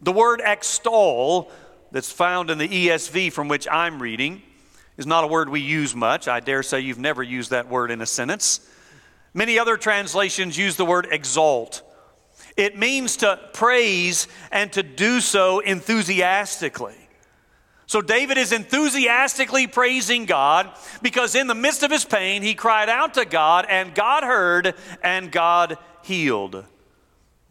The 0.00 0.12
word 0.12 0.40
extol, 0.44 1.50
that's 1.90 2.10
found 2.10 2.50
in 2.50 2.58
the 2.58 2.68
ESV 2.68 3.32
from 3.32 3.48
which 3.48 3.66
I'm 3.70 4.02
reading, 4.02 4.42
is 4.96 5.06
not 5.06 5.24
a 5.24 5.26
word 5.26 5.48
we 5.48 5.60
use 5.60 5.94
much. 5.94 6.28
I 6.28 6.40
dare 6.40 6.62
say 6.62 6.80
you've 6.80 6.98
never 6.98 7.22
used 7.22 7.50
that 7.50 7.68
word 7.68 7.90
in 7.90 8.00
a 8.00 8.06
sentence. 8.06 8.60
Many 9.34 9.58
other 9.58 9.76
translations 9.76 10.56
use 10.56 10.76
the 10.76 10.86
word 10.86 11.08
exalt. 11.10 11.82
It 12.56 12.78
means 12.78 13.18
to 13.18 13.38
praise 13.52 14.28
and 14.50 14.72
to 14.72 14.82
do 14.82 15.20
so 15.20 15.58
enthusiastically. 15.60 16.96
So 17.86 18.00
David 18.00 18.36
is 18.36 18.50
enthusiastically 18.50 19.66
praising 19.66 20.24
God 20.24 20.70
because 21.02 21.34
in 21.34 21.46
the 21.46 21.54
midst 21.54 21.82
of 21.82 21.90
his 21.90 22.04
pain, 22.04 22.42
he 22.42 22.54
cried 22.54 22.88
out 22.88 23.14
to 23.14 23.24
God, 23.24 23.66
and 23.68 23.94
God 23.94 24.24
heard, 24.24 24.74
and 25.02 25.30
God 25.30 25.78
healed. 26.02 26.64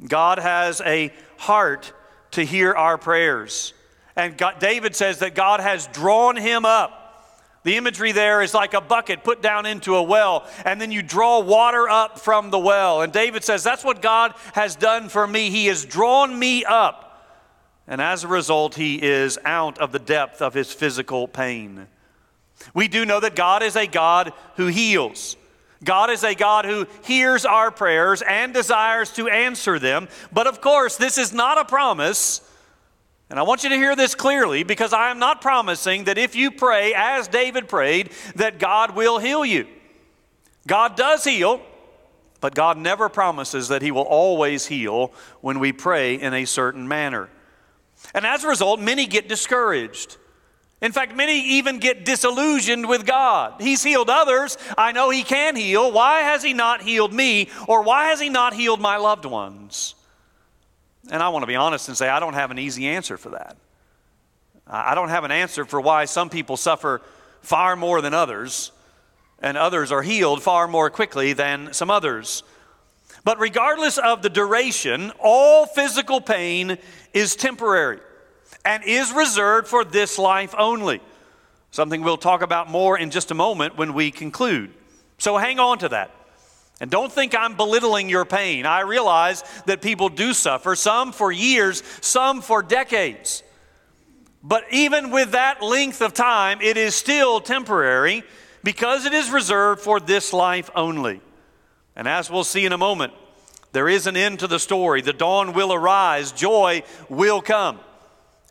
God 0.06 0.40
has 0.40 0.82
a 0.82 1.14
heart 1.38 1.94
to 2.32 2.44
hear 2.44 2.74
our 2.74 2.98
prayers. 2.98 3.74
And 4.16 4.38
God, 4.38 4.60
David 4.60 4.96
says 4.96 5.20
that 5.20 5.36
God 5.36 5.60
has 5.60 5.88
drawn 5.88 6.36
him 6.36 6.66
up. 6.66 7.02
The 7.64 7.78
imagery 7.78 8.12
there 8.12 8.44
is 8.44 8.54
like 8.54 8.76
a 8.76 8.82
bucket 8.82 9.24
put 9.24 9.42
down 9.42 9.66
into 9.66 9.96
a 9.96 10.04
well, 10.04 10.48
and 10.66 10.80
then 10.80 10.92
you 10.92 11.02
draw 11.02 11.40
water 11.40 11.90
up 11.90 12.20
from 12.20 12.52
the 12.52 12.60
well. 12.60 13.02
And 13.02 13.12
David 13.12 13.44
says, 13.44 13.64
That's 13.64 13.84
what 13.84 14.04
God 14.04 14.36
has 14.54 14.76
done 14.76 15.10
for 15.10 15.26
me. 15.26 15.50
He 15.50 15.66
has 15.66 15.84
drawn 15.84 16.38
me 16.38 16.64
up. 16.64 17.06
And 17.88 18.02
as 18.02 18.24
a 18.24 18.28
result, 18.28 18.76
he 18.76 19.02
is 19.02 19.40
out 19.46 19.80
of 19.80 19.92
the 19.92 20.00
depth 20.00 20.42
of 20.42 20.54
his 20.54 20.72
physical 20.72 21.28
pain. 21.28 21.88
We 22.74 22.88
do 22.88 23.04
know 23.04 23.20
that 23.20 23.36
God 23.36 23.64
is 23.64 23.76
a 23.76 23.88
God 23.88 24.34
who 24.58 24.68
heals. 24.68 25.36
God 25.84 26.10
is 26.10 26.24
a 26.24 26.36
God 26.36 26.66
who 26.66 26.88
hears 27.04 27.46
our 27.46 27.70
prayers 27.72 28.22
and 28.22 28.54
desires 28.54 29.12
to 29.14 29.28
answer 29.28 29.78
them. 29.78 30.08
But 30.32 30.48
of 30.48 30.62
course, 30.62 30.98
this 30.98 31.18
is 31.18 31.34
not 31.34 31.58
a 31.58 31.66
promise. 31.66 32.42
And 33.30 33.40
I 33.40 33.44
want 33.44 33.64
you 33.64 33.70
to 33.70 33.76
hear 33.76 33.96
this 33.96 34.14
clearly 34.14 34.64
because 34.64 34.94
I 34.94 35.10
am 35.10 35.18
not 35.18 35.42
promising 35.42 36.04
that 36.04 36.18
if 36.18 36.36
you 36.36 36.52
pray 36.52 36.94
as 36.96 37.28
David 37.28 37.68
prayed, 37.68 38.12
that 38.36 38.60
God 38.60 38.96
will 38.96 39.18
heal 39.18 39.44
you. 39.44 39.68
God 40.68 40.96
does 40.96 41.24
heal, 41.24 41.62
but 42.40 42.54
God 42.54 42.78
never 42.78 43.10
promises 43.10 43.70
that 43.70 43.82
He 43.82 43.92
will 43.92 44.04
always 44.04 44.68
heal 44.68 45.12
when 45.42 45.60
we 45.60 45.72
pray 45.74 46.16
in 46.16 46.34
a 46.34 46.46
certain 46.46 46.88
manner. 46.88 47.30
And 48.14 48.26
as 48.26 48.44
a 48.44 48.48
result, 48.48 48.80
many 48.80 49.08
get 49.08 49.28
discouraged. 49.28 50.18
In 50.82 50.92
fact, 50.92 51.16
many 51.16 51.40
even 51.58 51.80
get 51.80 52.06
disillusioned 52.06 52.88
with 52.88 53.08
God. 53.08 53.60
He's 53.60 53.82
healed 53.82 54.10
others. 54.10 54.58
I 54.78 54.92
know 54.92 55.10
He 55.10 55.24
can 55.24 55.56
heal. 55.56 55.92
Why 55.92 56.20
has 56.20 56.44
He 56.44 56.54
not 56.54 56.84
healed 56.84 57.14
me? 57.14 57.50
Or 57.68 57.82
why 57.82 58.10
has 58.10 58.20
He 58.20 58.30
not 58.30 58.54
healed 58.54 58.82
my 58.82 58.98
loved 58.98 59.26
ones? 59.26 59.95
And 61.12 61.22
I 61.22 61.30
want 61.30 61.44
to 61.44 61.48
be 61.48 61.56
honest 61.56 61.88
and 61.88 61.98
say, 61.98 62.10
I 62.10 62.20
don't 62.20 62.34
have 62.34 62.52
an 62.52 62.60
easy 62.60 62.88
answer 62.88 63.18
for 63.18 63.30
that. 63.30 63.58
I 64.68 64.96
don't 64.96 65.10
have 65.10 65.24
an 65.24 65.32
answer 65.32 65.66
for 65.66 65.80
why 65.80 66.06
some 66.06 66.30
people 66.30 66.58
suffer 66.58 67.02
far 67.42 67.76
more 67.76 68.02
than 68.02 68.14
others, 68.14 68.72
and 69.40 69.58
others 69.58 69.92
are 69.92 70.02
healed 70.02 70.42
far 70.42 70.68
more 70.68 70.90
quickly 70.90 71.34
than 71.34 71.72
some 71.74 71.92
others. 71.92 72.44
But 73.24 73.40
regardless 73.40 73.98
of 73.98 74.22
the 74.22 74.30
duration, 74.30 75.12
all 75.20 75.68
physical 75.68 76.22
pain 76.22 76.78
is 77.14 77.36
temporary 77.36 78.00
and 78.64 78.84
is 78.84 79.12
reserved 79.12 79.68
for 79.68 79.86
this 79.86 80.18
life 80.18 80.56
only. 80.58 81.02
Something 81.70 82.02
we'll 82.02 82.18
talk 82.18 82.42
about 82.42 82.70
more 82.70 82.98
in 82.98 83.12
just 83.12 83.32
a 83.32 83.36
moment 83.36 83.78
when 83.78 83.94
we 83.94 84.10
conclude. 84.10 84.74
So 85.18 85.38
hang 85.38 85.60
on 85.60 85.78
to 85.80 85.90
that. 85.90 86.12
And 86.82 86.92
don't 86.92 87.12
think 87.12 87.34
I'm 87.34 87.56
belittling 87.56 88.10
your 88.10 88.26
pain. 88.26 88.66
I 88.66 88.82
realize 88.82 89.44
that 89.66 89.82
people 89.82 90.10
do 90.10 90.34
suffer, 90.34 90.76
some 90.76 91.14
for 91.14 91.32
years, 91.32 91.82
some 92.02 92.42
for 92.42 92.62
decades. 92.62 93.44
But 94.44 94.66
even 94.72 95.10
with 95.10 95.32
that 95.32 95.62
length 95.62 96.02
of 96.02 96.14
time, 96.14 96.62
it 96.62 96.78
is 96.78 96.94
still 96.94 97.40
temporary 97.40 98.24
because 98.64 99.06
it 99.06 99.14
is 99.14 99.30
reserved 99.32 99.82
for 99.82 100.00
this 100.00 100.34
life 100.34 100.70
only. 100.76 101.22
And 101.96 102.08
as 102.08 102.30
we'll 102.30 102.44
see 102.44 102.66
in 102.66 102.74
a 102.74 102.78
moment, 102.78 103.14
there 103.72 103.88
is 103.88 104.06
an 104.06 104.18
end 104.18 104.40
to 104.40 104.48
the 104.48 104.60
story. 104.60 105.02
The 105.02 105.14
dawn 105.14 105.54
will 105.54 105.74
arise, 105.74 106.32
joy 106.32 106.84
will 107.10 107.42
come. 107.42 107.80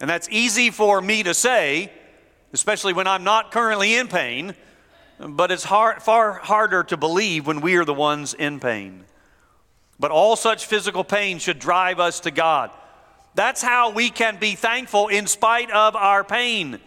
And 0.00 0.08
that's 0.08 0.28
easy 0.30 0.70
for 0.70 1.00
me 1.00 1.22
to 1.22 1.34
say, 1.34 1.92
especially 2.52 2.92
when 2.92 3.06
I'm 3.06 3.24
not 3.24 3.52
currently 3.52 3.94
in 3.94 4.08
pain, 4.08 4.54
but 5.18 5.50
it's 5.50 5.64
hard, 5.64 6.02
far 6.02 6.34
harder 6.34 6.82
to 6.84 6.96
believe 6.96 7.46
when 7.46 7.60
we 7.60 7.76
are 7.76 7.84
the 7.84 7.94
ones 7.94 8.34
in 8.34 8.60
pain. 8.60 9.04
But 9.98 10.10
all 10.10 10.36
such 10.36 10.66
physical 10.66 11.04
pain 11.04 11.38
should 11.38 11.58
drive 11.58 12.00
us 12.00 12.20
to 12.20 12.30
God. 12.30 12.70
That's 13.34 13.62
how 13.62 13.90
we 13.90 14.10
can 14.10 14.38
be 14.38 14.54
thankful 14.54 15.08
in 15.08 15.26
spite 15.26 15.70
of 15.70 15.96
our 15.96 16.24
pain. 16.24 16.78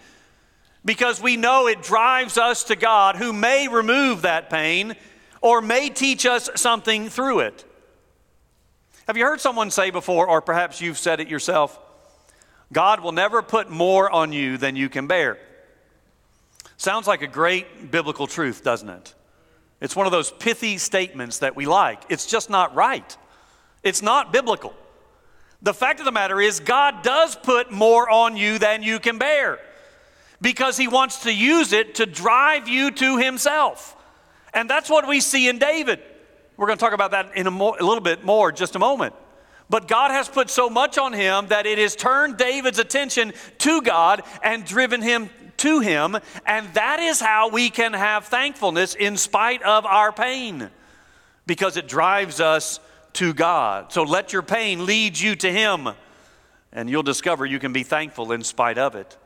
Because 0.85 1.21
we 1.21 1.35
know 1.35 1.67
it 1.67 1.81
drives 1.81 2.37
us 2.37 2.65
to 2.65 2.75
God 2.75 3.17
who 3.17 3.33
may 3.33 3.67
remove 3.67 4.21
that 4.21 4.49
pain 4.49 4.95
or 5.41 5.61
may 5.61 5.89
teach 5.89 6.25
us 6.25 6.49
something 6.55 7.09
through 7.09 7.41
it. 7.41 7.65
Have 9.07 9.17
you 9.17 9.23
heard 9.23 9.39
someone 9.41 9.71
say 9.71 9.89
before, 9.89 10.27
or 10.27 10.41
perhaps 10.41 10.81
you've 10.81 10.97
said 10.97 11.21
it 11.21 11.29
yourself? 11.29 11.79
God 12.73 12.99
will 12.99 13.13
never 13.13 13.41
put 13.41 13.69
more 13.69 14.09
on 14.09 14.33
you 14.33 14.57
than 14.57 14.75
you 14.75 14.89
can 14.89 15.07
bear. 15.07 15.37
Sounds 16.77 17.07
like 17.07 17.23
a 17.23 17.27
great 17.27 17.91
biblical 17.91 18.27
truth, 18.27 18.63
doesn't 18.63 18.89
it? 18.89 19.13
It's 19.81 19.95
one 19.95 20.05
of 20.05 20.11
those 20.11 20.31
pithy 20.31 20.77
statements 20.77 21.39
that 21.39 21.55
we 21.55 21.65
like. 21.65 22.03
It's 22.09 22.25
just 22.25 22.49
not 22.49 22.73
right. 22.75 23.17
It's 23.83 24.01
not 24.01 24.31
biblical. 24.31 24.73
The 25.61 25.73
fact 25.73 25.99
of 25.99 26.05
the 26.05 26.11
matter 26.11 26.39
is, 26.39 26.59
God 26.59 27.01
does 27.03 27.35
put 27.35 27.71
more 27.71 28.09
on 28.09 28.37
you 28.37 28.59
than 28.59 28.83
you 28.83 28.99
can 28.99 29.17
bear 29.17 29.59
because 30.39 30.77
He 30.77 30.87
wants 30.87 31.23
to 31.23 31.33
use 31.33 31.73
it 31.73 31.95
to 31.95 32.05
drive 32.05 32.67
you 32.67 32.91
to 32.91 33.17
Himself. 33.17 33.95
And 34.53 34.69
that's 34.69 34.89
what 34.89 35.07
we 35.07 35.19
see 35.19 35.47
in 35.47 35.57
David. 35.57 35.99
We're 36.57 36.67
going 36.67 36.77
to 36.77 36.83
talk 36.83 36.93
about 36.93 37.11
that 37.11 37.35
in 37.35 37.47
a, 37.47 37.51
a 37.51 37.85
little 37.85 38.01
bit 38.01 38.23
more 38.23 38.51
just 38.51 38.75
a 38.75 38.79
moment. 38.79 39.13
But 39.69 39.87
God 39.87 40.11
has 40.11 40.29
put 40.29 40.49
so 40.49 40.69
much 40.69 40.97
on 40.97 41.11
him 41.11 41.47
that 41.47 41.65
it 41.65 41.77
has 41.77 41.95
turned 41.95 42.37
David's 42.37 42.79
attention 42.79 43.33
to 43.59 43.81
God 43.81 44.23
and 44.41 44.63
driven 44.63 45.01
him 45.01 45.29
to 45.57 45.79
him. 45.79 46.17
And 46.45 46.73
that 46.73 46.99
is 46.99 47.19
how 47.19 47.49
we 47.49 47.69
can 47.69 47.93
have 47.93 48.25
thankfulness 48.25 48.95
in 48.95 49.17
spite 49.17 49.61
of 49.63 49.85
our 49.85 50.11
pain, 50.11 50.69
because 51.45 51.77
it 51.77 51.87
drives 51.87 52.39
us 52.39 52.79
to 53.13 53.33
God. 53.33 53.91
So 53.91 54.03
let 54.03 54.33
your 54.33 54.43
pain 54.43 54.85
lead 54.85 55.17
you 55.17 55.35
to 55.37 55.51
him, 55.51 55.89
and 56.71 56.89
you'll 56.89 57.03
discover 57.03 57.45
you 57.45 57.59
can 57.59 57.73
be 57.73 57.83
thankful 57.83 58.31
in 58.31 58.43
spite 58.43 58.77
of 58.77 58.95
it. 58.95 59.17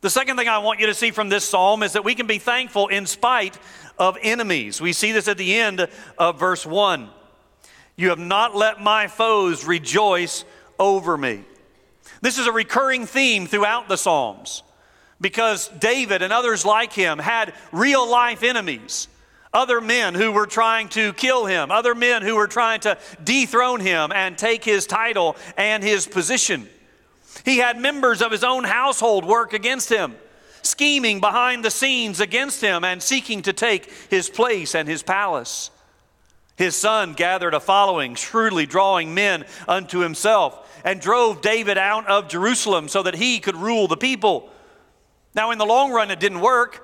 The 0.00 0.10
second 0.10 0.36
thing 0.36 0.48
I 0.48 0.58
want 0.58 0.80
you 0.80 0.86
to 0.86 0.94
see 0.94 1.10
from 1.10 1.28
this 1.28 1.44
psalm 1.44 1.82
is 1.82 1.92
that 1.92 2.04
we 2.04 2.14
can 2.14 2.26
be 2.26 2.38
thankful 2.38 2.88
in 2.88 3.06
spite 3.06 3.56
of 3.98 4.18
enemies. 4.20 4.80
We 4.80 4.92
see 4.92 5.12
this 5.12 5.28
at 5.28 5.38
the 5.38 5.54
end 5.54 5.86
of 6.18 6.40
verse 6.40 6.66
1. 6.66 7.08
You 7.94 8.08
have 8.08 8.18
not 8.18 8.56
let 8.56 8.80
my 8.80 9.06
foes 9.06 9.64
rejoice 9.64 10.44
over 10.80 11.16
me. 11.16 11.44
This 12.22 12.38
is 12.38 12.48
a 12.48 12.52
recurring 12.52 13.06
theme 13.06 13.46
throughout 13.46 13.88
the 13.88 13.96
Psalms 13.96 14.63
because 15.24 15.68
David 15.68 16.20
and 16.20 16.34
others 16.34 16.66
like 16.66 16.92
him 16.92 17.18
had 17.18 17.54
real 17.72 18.06
life 18.06 18.42
enemies. 18.42 19.08
Other 19.54 19.80
men 19.80 20.12
who 20.12 20.32
were 20.32 20.44
trying 20.44 20.90
to 20.90 21.14
kill 21.14 21.46
him, 21.46 21.70
other 21.70 21.94
men 21.94 22.20
who 22.20 22.36
were 22.36 22.46
trying 22.46 22.80
to 22.80 22.98
dethrone 23.24 23.80
him 23.80 24.12
and 24.12 24.36
take 24.36 24.62
his 24.62 24.86
title 24.86 25.36
and 25.56 25.82
his 25.82 26.06
position. 26.06 26.68
He 27.42 27.56
had 27.56 27.78
members 27.78 28.20
of 28.20 28.32
his 28.32 28.44
own 28.44 28.64
household 28.64 29.24
work 29.24 29.54
against 29.54 29.88
him, 29.88 30.14
scheming 30.60 31.20
behind 31.20 31.64
the 31.64 31.70
scenes 31.70 32.20
against 32.20 32.60
him 32.60 32.84
and 32.84 33.02
seeking 33.02 33.40
to 33.42 33.54
take 33.54 33.90
his 34.10 34.28
place 34.28 34.74
and 34.74 34.86
his 34.86 35.02
palace. 35.02 35.70
His 36.56 36.76
son 36.76 37.14
gathered 37.14 37.54
a 37.54 37.60
following, 37.60 38.14
shrewdly 38.14 38.66
drawing 38.66 39.14
men 39.14 39.46
unto 39.66 40.00
himself 40.00 40.82
and 40.84 41.00
drove 41.00 41.40
David 41.40 41.78
out 41.78 42.06
of 42.08 42.28
Jerusalem 42.28 42.88
so 42.88 43.02
that 43.04 43.14
he 43.14 43.38
could 43.38 43.56
rule 43.56 43.88
the 43.88 43.96
people. 43.96 44.50
Now, 45.34 45.50
in 45.50 45.58
the 45.58 45.66
long 45.66 45.92
run, 45.92 46.10
it 46.10 46.20
didn't 46.20 46.40
work. 46.40 46.82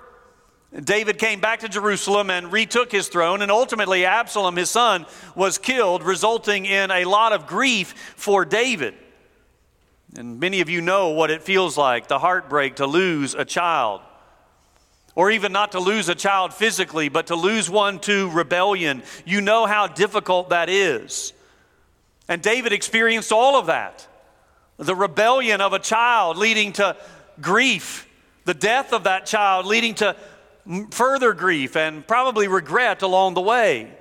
David 0.85 1.19
came 1.19 1.41
back 1.41 1.61
to 1.61 1.69
Jerusalem 1.69 2.31
and 2.31 2.53
retook 2.53 2.93
his 2.93 3.09
throne, 3.09 3.43
and 3.43 3.51
ultimately, 3.51 4.05
Absalom, 4.05 4.57
his 4.57 4.71
son, 4.71 5.07
was 5.35 5.59
killed, 5.59 6.03
resulting 6.03 6.65
in 6.65 6.91
a 6.91 7.05
lot 7.05 7.33
of 7.33 7.47
grief 7.47 7.95
for 8.17 8.45
David. 8.45 8.95
And 10.17 10.41
many 10.41 10.61
of 10.61 10.69
you 10.69 10.81
know 10.81 11.11
what 11.11 11.31
it 11.31 11.43
feels 11.43 11.77
like 11.77 12.09
the 12.09 12.19
heartbreak 12.19 12.77
to 12.77 12.87
lose 12.87 13.35
a 13.35 13.45
child. 13.45 14.01
Or 15.15 15.31
even 15.31 15.53
not 15.53 15.73
to 15.73 15.81
lose 15.81 16.09
a 16.09 16.15
child 16.15 16.55
physically, 16.55 17.09
but 17.09 17.29
to 17.29 17.35
lose 17.35 17.69
one 17.69 17.99
to 18.01 18.31
rebellion. 18.31 19.03
You 19.25 19.41
know 19.41 19.67
how 19.67 19.89
difficult 19.89 20.51
that 20.51 20.69
is. 20.69 21.33
And 22.29 22.41
David 22.41 22.73
experienced 22.73 23.33
all 23.33 23.57
of 23.57 23.67
that 23.67 24.07
the 24.81 24.95
rebellion 24.95 25.61
of 25.61 25.75
a 25.75 25.79
child 25.79 26.39
leading 26.39 26.73
to 26.73 26.97
grief, 27.41 28.09
the 28.45 28.55
death 28.55 28.93
of 28.93 29.05
that 29.05 29.27
child 29.27 29.67
leading 29.67 29.95
to 29.97 30.17
further 30.91 31.33
grief 31.33 31.77
and 31.77 32.07
probably 32.07 32.49
regret 32.49 33.03
along 33.03 33.35
the 33.35 33.41
way. 33.41 33.93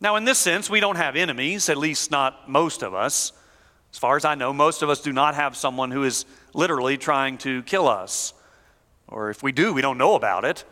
Now, 0.00 0.16
in 0.16 0.24
this 0.24 0.38
sense, 0.38 0.68
we 0.68 0.80
don't 0.80 0.96
have 0.96 1.16
enemies, 1.16 1.68
at 1.68 1.78
least 1.78 2.10
not 2.10 2.50
most 2.50 2.82
of 2.82 2.94
us. 2.94 3.32
As 3.92 3.98
far 3.98 4.16
as 4.16 4.24
I 4.24 4.34
know, 4.34 4.52
most 4.52 4.82
of 4.82 4.90
us 4.90 5.00
do 5.00 5.12
not 5.12 5.34
have 5.34 5.56
someone 5.56 5.90
who 5.90 6.04
is 6.04 6.26
literally 6.52 6.98
trying 6.98 7.38
to 7.38 7.62
kill 7.62 7.88
us. 7.88 8.34
Or 9.08 9.30
if 9.30 9.42
we 9.42 9.52
do, 9.52 9.72
we 9.72 9.80
don't 9.80 9.96
know 9.96 10.14
about 10.14 10.44
it. 10.44 10.64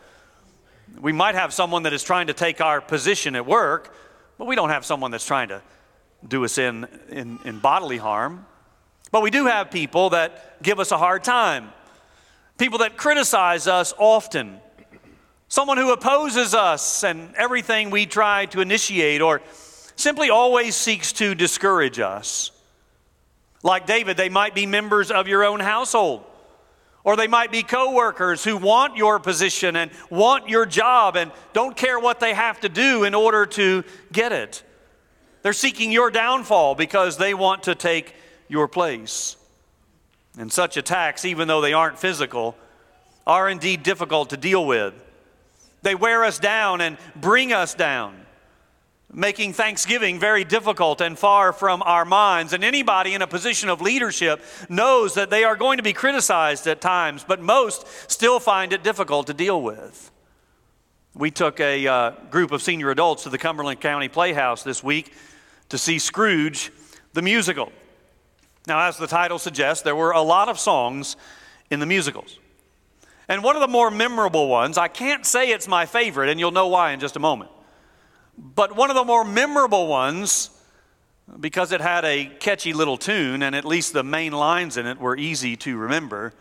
We 0.99 1.11
might 1.11 1.35
have 1.35 1.53
someone 1.53 1.83
that 1.83 1.93
is 1.93 2.03
trying 2.03 2.27
to 2.27 2.33
take 2.33 2.61
our 2.61 2.81
position 2.81 3.35
at 3.35 3.45
work, 3.45 3.95
but 4.37 4.45
we 4.45 4.55
don't 4.55 4.69
have 4.69 4.85
someone 4.85 5.09
that's 5.09 5.25
trying 5.25 5.49
to 5.49 5.61
do 6.27 6.43
us 6.43 6.57
in, 6.57 6.87
in, 7.09 7.39
in 7.45 7.59
bodily 7.59 7.97
harm. 7.97 8.45
But 9.11 9.23
we 9.23 9.31
do 9.31 9.45
have 9.45 9.71
people 9.71 10.11
that 10.11 10.61
give 10.61 10.79
us 10.79 10.91
a 10.91 10.97
hard 10.97 11.23
time, 11.23 11.69
people 12.57 12.79
that 12.79 12.97
criticize 12.97 13.67
us 13.67 13.93
often, 13.97 14.59
someone 15.47 15.77
who 15.77 15.91
opposes 15.91 16.53
us 16.53 17.03
and 17.03 17.33
everything 17.35 17.89
we 17.89 18.05
try 18.05 18.45
to 18.47 18.61
initiate, 18.61 19.21
or 19.21 19.41
simply 19.95 20.29
always 20.29 20.75
seeks 20.75 21.13
to 21.13 21.35
discourage 21.35 21.99
us. 21.99 22.51
Like 23.63 23.87
David, 23.87 24.17
they 24.17 24.29
might 24.29 24.53
be 24.53 24.65
members 24.65 25.09
of 25.09 25.27
your 25.27 25.43
own 25.43 25.59
household. 25.59 26.23
Or 27.03 27.15
they 27.15 27.27
might 27.27 27.51
be 27.51 27.61
coworkers 27.61 28.43
who 28.43 28.57
want 28.57 28.97
your 28.97 29.19
position 29.19 29.75
and 29.75 29.91
want 30.09 30.49
your 30.49 30.65
job 30.65 31.15
and 31.15 31.31
don't 31.53 31.77
care 31.77 31.99
what 31.99 32.19
they 32.19 32.33
have 32.33 32.59
to 32.61 32.69
do 32.69 33.03
in 33.03 33.13
order 33.13 33.45
to 33.45 33.83
get 34.11 34.31
it. 34.31 34.63
They're 35.43 35.53
seeking 35.53 35.91
your 35.91 36.09
downfall 36.09 36.73
because 36.73 37.17
they 37.17 37.35
want 37.35 37.63
to 37.63 37.75
take 37.75 38.15
your 38.47 38.67
place. 38.67 39.37
And 40.37 40.51
such 40.51 40.77
attacks, 40.77 41.25
even 41.25 41.47
though 41.47 41.61
they 41.61 41.73
aren't 41.73 41.97
physical, 41.97 42.55
are 43.25 43.49
indeed 43.49 43.83
difficult 43.83 44.29
to 44.31 44.37
deal 44.37 44.65
with. 44.65 44.93
They 45.81 45.95
wear 45.95 46.23
us 46.23 46.39
down 46.39 46.81
and 46.81 46.97
bring 47.15 47.53
us 47.53 47.73
down, 47.73 48.25
making 49.13 49.53
Thanksgiving 49.53 50.19
very 50.19 50.43
difficult 50.43 50.99
and 50.99 51.17
far 51.17 51.53
from 51.53 51.81
our 51.83 52.05
minds. 52.05 52.53
And 52.53 52.63
anybody 52.63 53.13
in 53.13 53.21
a 53.21 53.27
position 53.27 53.69
of 53.69 53.81
leadership 53.81 54.41
knows 54.67 55.13
that 55.13 55.29
they 55.29 55.43
are 55.43 55.55
going 55.55 55.77
to 55.77 55.83
be 55.83 55.93
criticized 55.93 56.67
at 56.67 56.81
times, 56.81 57.23
but 57.27 57.39
most 57.39 57.85
still 58.11 58.39
find 58.39 58.73
it 58.73 58.83
difficult 58.83 59.27
to 59.27 59.33
deal 59.33 59.61
with. 59.61 60.11
We 61.13 61.31
took 61.31 61.61
a 61.61 61.87
uh, 61.87 62.11
group 62.29 62.51
of 62.51 62.61
senior 62.61 62.89
adults 62.89 63.23
to 63.23 63.29
the 63.29 63.37
Cumberland 63.37 63.79
County 63.79 64.09
Playhouse 64.09 64.63
this 64.63 64.83
week 64.83 65.13
to 65.69 65.77
see 65.77 65.97
Scrooge 65.97 66.71
the 67.13 67.21
musical. 67.21 67.71
Now, 68.67 68.87
as 68.87 68.97
the 68.97 69.07
title 69.07 69.39
suggests, 69.39 69.83
there 69.83 69.95
were 69.95 70.11
a 70.11 70.21
lot 70.21 70.49
of 70.49 70.59
songs 70.59 71.15
in 71.69 71.79
the 71.79 71.85
musicals. 71.85 72.39
And 73.27 73.43
one 73.43 73.55
of 73.55 73.61
the 73.61 73.67
more 73.67 73.89
memorable 73.89 74.47
ones, 74.47 74.77
I 74.77 74.87
can't 74.87 75.25
say 75.25 75.49
it's 75.49 75.67
my 75.67 75.85
favorite, 75.85 76.29
and 76.29 76.39
you'll 76.39 76.51
know 76.51 76.67
why 76.67 76.91
in 76.91 76.99
just 76.99 77.15
a 77.15 77.19
moment. 77.19 77.51
But 78.37 78.75
one 78.75 78.89
of 78.89 78.95
the 78.95 79.03
more 79.03 79.23
memorable 79.23 79.87
ones, 79.87 80.49
because 81.39 81.71
it 81.71 81.81
had 81.81 82.05
a 82.05 82.25
catchy 82.39 82.73
little 82.73 82.97
tune, 82.97 83.41
and 83.41 83.55
at 83.55 83.65
least 83.65 83.93
the 83.93 84.03
main 84.03 84.31
lines 84.31 84.77
in 84.77 84.85
it 84.85 84.99
were 84.99 85.17
easy 85.17 85.55
to 85.57 85.77
remember, 85.77 86.33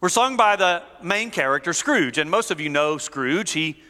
were 0.00 0.08
sung 0.08 0.36
by 0.36 0.56
the 0.56 0.82
main 1.02 1.30
character, 1.30 1.72
Scrooge. 1.72 2.18
And 2.18 2.30
most 2.30 2.50
of 2.50 2.60
you 2.60 2.68
know 2.68 2.98
Scrooge. 2.98 3.52
He 3.52 3.82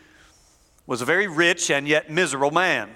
was 0.87 1.03
a 1.03 1.05
very 1.05 1.29
rich 1.29 1.71
and 1.71 1.87
yet 1.87 2.11
miserable 2.11 2.51
man. 2.51 2.91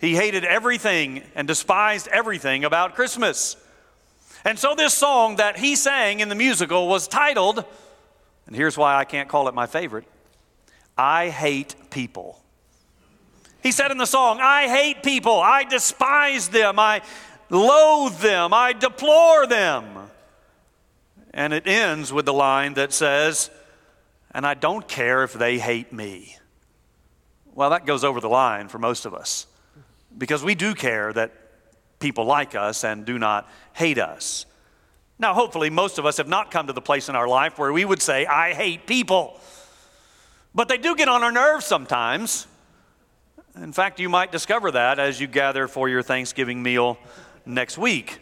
He 0.00 0.14
hated 0.14 0.44
everything 0.44 1.22
and 1.34 1.48
despised 1.48 2.08
everything 2.08 2.64
about 2.64 2.94
Christmas. 2.94 3.56
And 4.44 4.58
so, 4.58 4.74
this 4.74 4.94
song 4.94 5.36
that 5.36 5.58
he 5.58 5.74
sang 5.74 6.20
in 6.20 6.28
the 6.28 6.36
musical 6.36 6.88
was 6.88 7.08
titled, 7.08 7.64
and 8.46 8.54
here's 8.54 8.78
why 8.78 8.96
I 8.96 9.04
can't 9.04 9.28
call 9.28 9.48
it 9.48 9.54
my 9.54 9.66
favorite 9.66 10.06
I 10.96 11.28
Hate 11.28 11.74
People. 11.90 12.40
He 13.60 13.72
said 13.72 13.90
in 13.90 13.98
the 13.98 14.06
song, 14.06 14.38
I 14.40 14.68
hate 14.68 15.02
people, 15.02 15.40
I 15.40 15.64
despise 15.64 16.48
them, 16.48 16.78
I 16.78 17.02
loathe 17.50 18.18
them, 18.18 18.54
I 18.54 18.72
deplore 18.72 19.46
them. 19.48 19.84
And 21.34 21.52
it 21.52 21.66
ends 21.66 22.12
with 22.12 22.24
the 22.24 22.32
line 22.32 22.74
that 22.74 22.92
says, 22.92 23.50
and 24.30 24.46
I 24.46 24.54
don't 24.54 24.86
care 24.86 25.24
if 25.24 25.32
they 25.32 25.58
hate 25.58 25.92
me. 25.92 26.36
Well, 27.52 27.70
that 27.70 27.84
goes 27.84 28.04
over 28.04 28.20
the 28.20 28.28
line 28.28 28.68
for 28.68 28.78
most 28.78 29.04
of 29.04 29.12
us 29.12 29.46
because 30.18 30.42
we 30.44 30.54
do 30.54 30.74
care 30.74 31.12
that 31.12 31.32
people 32.00 32.24
like 32.24 32.54
us 32.54 32.84
and 32.84 33.04
do 33.04 33.18
not 33.18 33.48
hate 33.72 33.98
us. 33.98 34.44
Now, 35.18 35.34
hopefully, 35.34 35.70
most 35.70 35.98
of 35.98 36.06
us 36.06 36.18
have 36.18 36.28
not 36.28 36.50
come 36.50 36.66
to 36.66 36.72
the 36.72 36.80
place 36.80 37.08
in 37.08 37.16
our 37.16 37.26
life 37.26 37.58
where 37.58 37.72
we 37.72 37.84
would 37.84 38.02
say, 38.02 38.26
I 38.26 38.52
hate 38.52 38.86
people. 38.86 39.40
But 40.54 40.68
they 40.68 40.78
do 40.78 40.94
get 40.94 41.08
on 41.08 41.22
our 41.22 41.32
nerves 41.32 41.66
sometimes. 41.66 42.46
In 43.56 43.72
fact, 43.72 43.98
you 43.98 44.08
might 44.08 44.30
discover 44.30 44.70
that 44.72 44.98
as 44.98 45.20
you 45.20 45.26
gather 45.26 45.66
for 45.66 45.88
your 45.88 46.02
Thanksgiving 46.02 46.62
meal 46.62 46.98
next 47.44 47.78
week. 47.78 48.20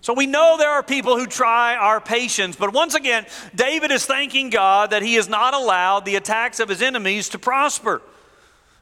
So 0.00 0.12
we 0.12 0.26
know 0.26 0.56
there 0.58 0.70
are 0.70 0.82
people 0.82 1.16
who 1.16 1.26
try 1.26 1.76
our 1.76 2.00
patience, 2.00 2.56
but 2.56 2.74
once 2.74 2.94
again, 2.94 3.24
David 3.54 3.90
is 3.90 4.04
thanking 4.04 4.50
God 4.50 4.90
that 4.90 5.02
he 5.02 5.14
has 5.14 5.28
not 5.28 5.54
allowed 5.54 6.04
the 6.04 6.16
attacks 6.16 6.60
of 6.60 6.68
his 6.68 6.82
enemies 6.82 7.30
to 7.30 7.38
prosper. 7.38 8.02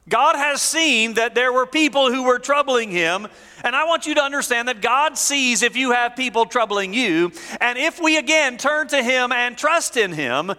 God 0.09 0.35
has 0.35 0.61
seen 0.61 1.15
that 1.15 1.35
there 1.35 1.53
were 1.53 1.67
people 1.67 2.11
who 2.11 2.25
were 2.25 2.39
troubling 2.39 2.91
him. 2.91 3.29
And 3.65 3.77
I 3.77 3.85
want 3.85 4.07
you 4.07 4.17
to 4.17 4.23
understand 4.23 4.69
that 4.69 4.83
God 4.83 5.17
sees 5.17 5.63
if 5.63 5.77
you 5.77 5.93
have 5.93 6.17
people 6.17 6.45
troubling 6.47 6.93
you. 6.93 7.33
And 7.61 7.79
if 7.79 8.01
we 8.01 8.17
again 8.17 8.59
turn 8.59 8.89
to 8.89 9.03
him 9.03 9.31
and 9.31 9.57
trust 9.57 9.97
in 9.97 10.13
him, 10.13 10.53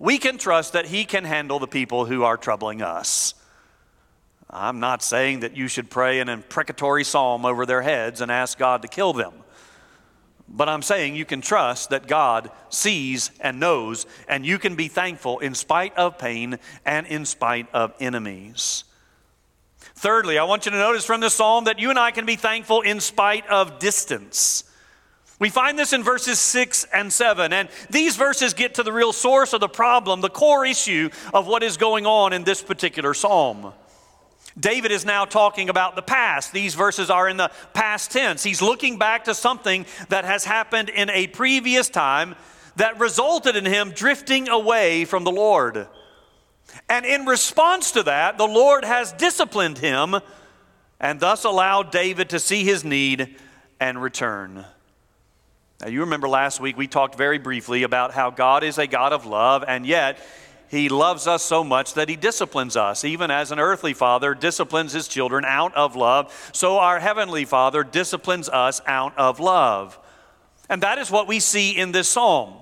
we 0.00 0.18
can 0.18 0.38
trust 0.38 0.72
that 0.72 0.86
he 0.86 1.04
can 1.04 1.24
handle 1.24 1.58
the 1.58 1.68
people 1.68 2.04
who 2.04 2.24
are 2.24 2.36
troubling 2.36 2.82
us. 2.82 3.34
I'm 4.48 4.80
not 4.80 5.02
saying 5.02 5.40
that 5.40 5.56
you 5.56 5.68
should 5.68 5.90
pray 5.90 6.18
an 6.18 6.28
imprecatory 6.28 7.04
psalm 7.04 7.46
over 7.46 7.64
their 7.66 7.82
heads 7.82 8.20
and 8.20 8.32
ask 8.32 8.58
God 8.58 8.82
to 8.82 8.88
kill 8.88 9.12
them. 9.12 9.32
But 10.50 10.68
I'm 10.68 10.82
saying 10.82 11.14
you 11.14 11.24
can 11.24 11.40
trust 11.40 11.90
that 11.90 12.08
God 12.08 12.50
sees 12.70 13.30
and 13.40 13.60
knows, 13.60 14.06
and 14.28 14.44
you 14.44 14.58
can 14.58 14.74
be 14.74 14.88
thankful 14.88 15.38
in 15.38 15.54
spite 15.54 15.96
of 15.96 16.18
pain 16.18 16.58
and 16.84 17.06
in 17.06 17.24
spite 17.24 17.68
of 17.72 17.94
enemies. 18.00 18.84
Thirdly, 19.94 20.38
I 20.38 20.44
want 20.44 20.66
you 20.66 20.72
to 20.72 20.78
notice 20.78 21.04
from 21.04 21.20
this 21.20 21.34
psalm 21.34 21.64
that 21.64 21.78
you 21.78 21.90
and 21.90 21.98
I 21.98 22.10
can 22.10 22.26
be 22.26 22.36
thankful 22.36 22.80
in 22.80 23.00
spite 23.00 23.46
of 23.48 23.78
distance. 23.78 24.64
We 25.38 25.50
find 25.50 25.78
this 25.78 25.92
in 25.92 26.02
verses 26.02 26.38
6 26.38 26.84
and 26.92 27.12
7, 27.12 27.52
and 27.52 27.68
these 27.88 28.16
verses 28.16 28.52
get 28.52 28.74
to 28.74 28.82
the 28.82 28.92
real 28.92 29.12
source 29.12 29.52
of 29.52 29.60
the 29.60 29.68
problem, 29.68 30.20
the 30.20 30.28
core 30.28 30.66
issue 30.66 31.10
of 31.32 31.46
what 31.46 31.62
is 31.62 31.76
going 31.76 32.06
on 32.06 32.32
in 32.32 32.44
this 32.44 32.62
particular 32.62 33.14
psalm. 33.14 33.72
David 34.58 34.92
is 34.92 35.04
now 35.04 35.24
talking 35.24 35.68
about 35.68 35.96
the 35.96 36.02
past. 36.02 36.52
These 36.52 36.74
verses 36.74 37.10
are 37.10 37.28
in 37.28 37.36
the 37.36 37.50
past 37.72 38.10
tense. 38.10 38.42
He's 38.42 38.62
looking 38.62 38.98
back 38.98 39.24
to 39.24 39.34
something 39.34 39.86
that 40.08 40.24
has 40.24 40.44
happened 40.44 40.88
in 40.88 41.08
a 41.10 41.28
previous 41.28 41.88
time 41.88 42.34
that 42.76 42.98
resulted 42.98 43.56
in 43.56 43.64
him 43.64 43.90
drifting 43.90 44.48
away 44.48 45.04
from 45.04 45.24
the 45.24 45.30
Lord. 45.30 45.86
And 46.88 47.04
in 47.04 47.26
response 47.26 47.92
to 47.92 48.02
that, 48.04 48.38
the 48.38 48.46
Lord 48.46 48.84
has 48.84 49.12
disciplined 49.12 49.78
him 49.78 50.16
and 51.00 51.18
thus 51.18 51.44
allowed 51.44 51.90
David 51.90 52.30
to 52.30 52.38
see 52.38 52.64
his 52.64 52.84
need 52.84 53.36
and 53.80 54.02
return. 54.02 54.64
Now, 55.80 55.88
you 55.88 56.00
remember 56.00 56.28
last 56.28 56.60
week 56.60 56.76
we 56.76 56.86
talked 56.86 57.14
very 57.16 57.38
briefly 57.38 57.84
about 57.84 58.12
how 58.12 58.30
God 58.30 58.62
is 58.62 58.76
a 58.76 58.86
God 58.86 59.14
of 59.14 59.24
love, 59.24 59.64
and 59.66 59.86
yet 59.86 60.18
he 60.70 60.88
loves 60.88 61.26
us 61.26 61.42
so 61.42 61.64
much 61.64 61.94
that 61.94 62.08
he 62.08 62.14
disciplines 62.14 62.76
us. 62.76 63.04
Even 63.04 63.28
as 63.28 63.50
an 63.50 63.58
earthly 63.58 63.92
father 63.92 64.34
disciplines 64.34 64.92
his 64.92 65.08
children 65.08 65.44
out 65.44 65.74
of 65.74 65.96
love, 65.96 66.50
so 66.52 66.78
our 66.78 67.00
heavenly 67.00 67.44
father 67.44 67.82
disciplines 67.82 68.48
us 68.48 68.80
out 68.86 69.12
of 69.18 69.40
love. 69.40 69.98
And 70.68 70.84
that 70.84 70.98
is 70.98 71.10
what 71.10 71.26
we 71.26 71.40
see 71.40 71.76
in 71.76 71.90
this 71.90 72.08
psalm. 72.08 72.54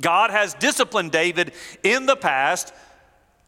God 0.00 0.30
has 0.30 0.54
disciplined 0.54 1.12
David 1.12 1.52
in 1.82 2.06
the 2.06 2.16
past, 2.16 2.72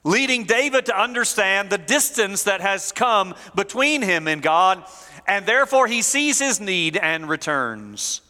leading 0.05 0.45
David 0.45 0.87
to 0.87 1.01
understand 1.01 1.71
the 1.71 1.79
distance 1.79 2.43
that 2.43 2.61
has 2.61 2.93
come 2.93 3.35
between 3.55 4.03
him 4.03 4.29
and 4.29 4.43
God, 4.43 4.85
and 5.27 5.47
therefore 5.47 5.87
he 5.87 6.03
sees 6.03 6.38
his 6.38 6.61
need 6.61 6.99
and 6.99 7.31
returns. 7.31 8.21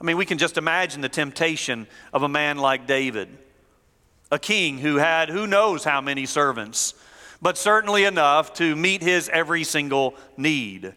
I 0.00 0.04
mean, 0.04 0.16
we 0.16 0.24
can 0.24 0.38
just 0.38 0.56
imagine 0.56 1.02
the 1.02 1.10
temptation 1.10 1.86
of 2.14 2.22
a 2.22 2.30
man 2.30 2.56
like 2.56 2.86
David 2.86 3.28
a 4.30 4.38
king 4.38 4.78
who 4.78 4.96
had 4.96 5.28
who 5.28 5.46
knows 5.46 5.84
how 5.84 6.00
many 6.00 6.26
servants, 6.26 6.94
but 7.42 7.58
certainly 7.58 8.04
enough 8.04 8.52
to 8.54 8.76
meet 8.76 9.02
his 9.02 9.28
every 9.28 9.64
single 9.64 10.14
need. 10.36 10.94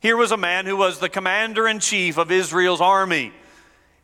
Here 0.00 0.16
was 0.16 0.32
a 0.32 0.36
man 0.36 0.66
who 0.66 0.76
was 0.76 0.98
the 0.98 1.08
commander 1.08 1.66
in 1.66 1.80
chief 1.80 2.18
of 2.18 2.30
Israel's 2.30 2.80
army. 2.80 3.32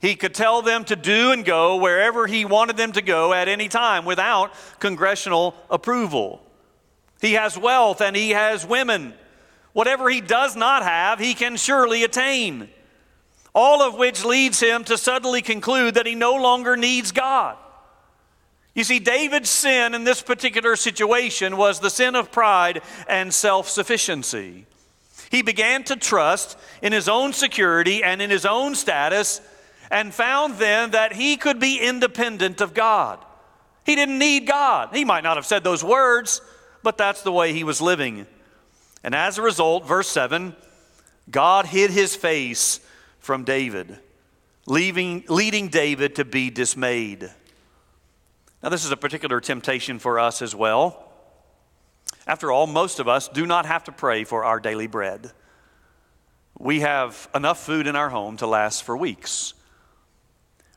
He 0.01 0.17
could 0.17 0.35
tell 0.35 0.63
them 0.63 0.85
to 0.85 0.97
do 0.97 1.33
and 1.33 1.45
go 1.45 1.77
wherever 1.77 2.27
he 2.27 2.47
wanted 2.47 2.79
them 2.79 2.93
to 2.93 3.03
go 3.03 3.35
at 3.35 3.49
any 3.49 3.69
time 3.69 4.07
without 4.07 4.55
congressional 4.79 5.55
approval. 5.69 6.41
He 7.21 7.35
has 7.35 7.59
wealth 7.59 8.01
and 8.01 8.17
he 8.17 8.31
has 8.31 8.67
women. 8.67 9.13
Whatever 9.75 10.09
he 10.09 10.23
does 10.23 10.57
not 10.57 10.83
have, 10.83 11.21
he 11.21 11.35
can 11.35 11.57
surely 11.57 12.03
attain. 12.03 12.71
All 13.55 13.83
of 13.83 13.95
which 13.95 14.25
leads 14.25 14.59
him 14.59 14.85
to 14.85 14.97
suddenly 14.97 15.43
conclude 15.43 15.95
that 15.95 16.07
he 16.07 16.15
no 16.15 16.35
longer 16.37 16.77
needs 16.77 17.13
God. 17.13 17.57
You 18.75 18.85
see, 18.85 18.99
David's 18.99 19.51
sin 19.51 19.95
in 19.95 20.05
this 20.05 20.23
particular 20.23 20.77
situation 20.77 21.57
was 21.57 21.81
the 21.81 21.91
sin 21.91 22.15
of 22.15 22.31
pride 22.31 22.83
and 23.09 23.35
self 23.35 23.69
sufficiency. 23.69 24.67
He 25.31 25.43
began 25.43 25.85
to 25.85 25.97
trust 25.97 26.59
in 26.83 26.93
his 26.93 27.09
own 27.09 27.33
security 27.33 28.03
and 28.03 28.21
in 28.21 28.31
his 28.31 28.47
own 28.47 28.75
status 28.75 29.41
and 29.91 30.15
found 30.15 30.55
then 30.55 30.93
that 30.93 31.13
he 31.13 31.37
could 31.37 31.59
be 31.59 31.79
independent 31.79 32.61
of 32.61 32.75
God. 32.75 33.25
He 33.85 33.97
didn't 33.97 34.19
need 34.19 34.47
God. 34.47 34.91
He 34.93 35.05
might 35.05 35.25
not 35.25 35.37
have 35.37 35.47
said 35.47 35.65
those 35.65 35.83
words, 35.83 36.41
but 36.83 36.97
that's 36.97 37.23
the 37.23 37.33
way 37.33 37.53
he 37.53 37.65
was 37.65 37.81
living. 37.81 38.27
And 39.03 39.15
as 39.15 39.39
a 39.39 39.43
result, 39.43 39.87
verse 39.87 40.09
7 40.09 40.55
God 41.31 41.67
hid 41.67 41.91
his 41.91 42.17
face 42.17 42.81
from 43.19 43.45
David, 43.45 43.99
leaving, 44.67 45.25
leading 45.29 45.69
David 45.69 46.17
to 46.17 46.25
be 46.25 46.51
dismayed. 46.51 47.31
Now, 48.63 48.69
this 48.69 48.85
is 48.85 48.91
a 48.91 48.97
particular 48.97 49.41
temptation 49.41 49.99
for 49.99 50.19
us 50.19 50.43
as 50.43 50.55
well. 50.55 51.11
After 52.27 52.53
all, 52.53 52.67
most 52.67 53.01
of 53.01 53.09
us 53.09 53.29
do 53.29 53.47
not 53.47 53.67
have 53.67 53.85
to 53.85 53.93
pray 53.93 54.25
for 54.25 54.45
our 54.45 54.61
daily 54.61 54.87
bread. 54.87 55.33
We 56.59 56.81
have 56.81 57.29
enough 57.35 57.65
food 57.65 57.87
in 57.87 57.97
our 57.97 58.11
home 58.11 58.37
to 58.39 58.47
last 58.47 58.83
for 58.83 58.97
weeks. 58.97 59.55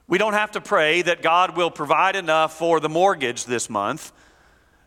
We 0.08 0.17
don't 0.17 0.34
have 0.34 0.52
to 0.52 0.62
pray 0.62 1.02
that 1.02 1.22
God 1.22 1.58
will 1.58 1.72
provide 1.72 2.15
enough 2.15 2.58
for 2.58 2.80
the 2.80 2.89
mortgage 2.89 3.46
this 3.46 3.69
month 3.69 4.12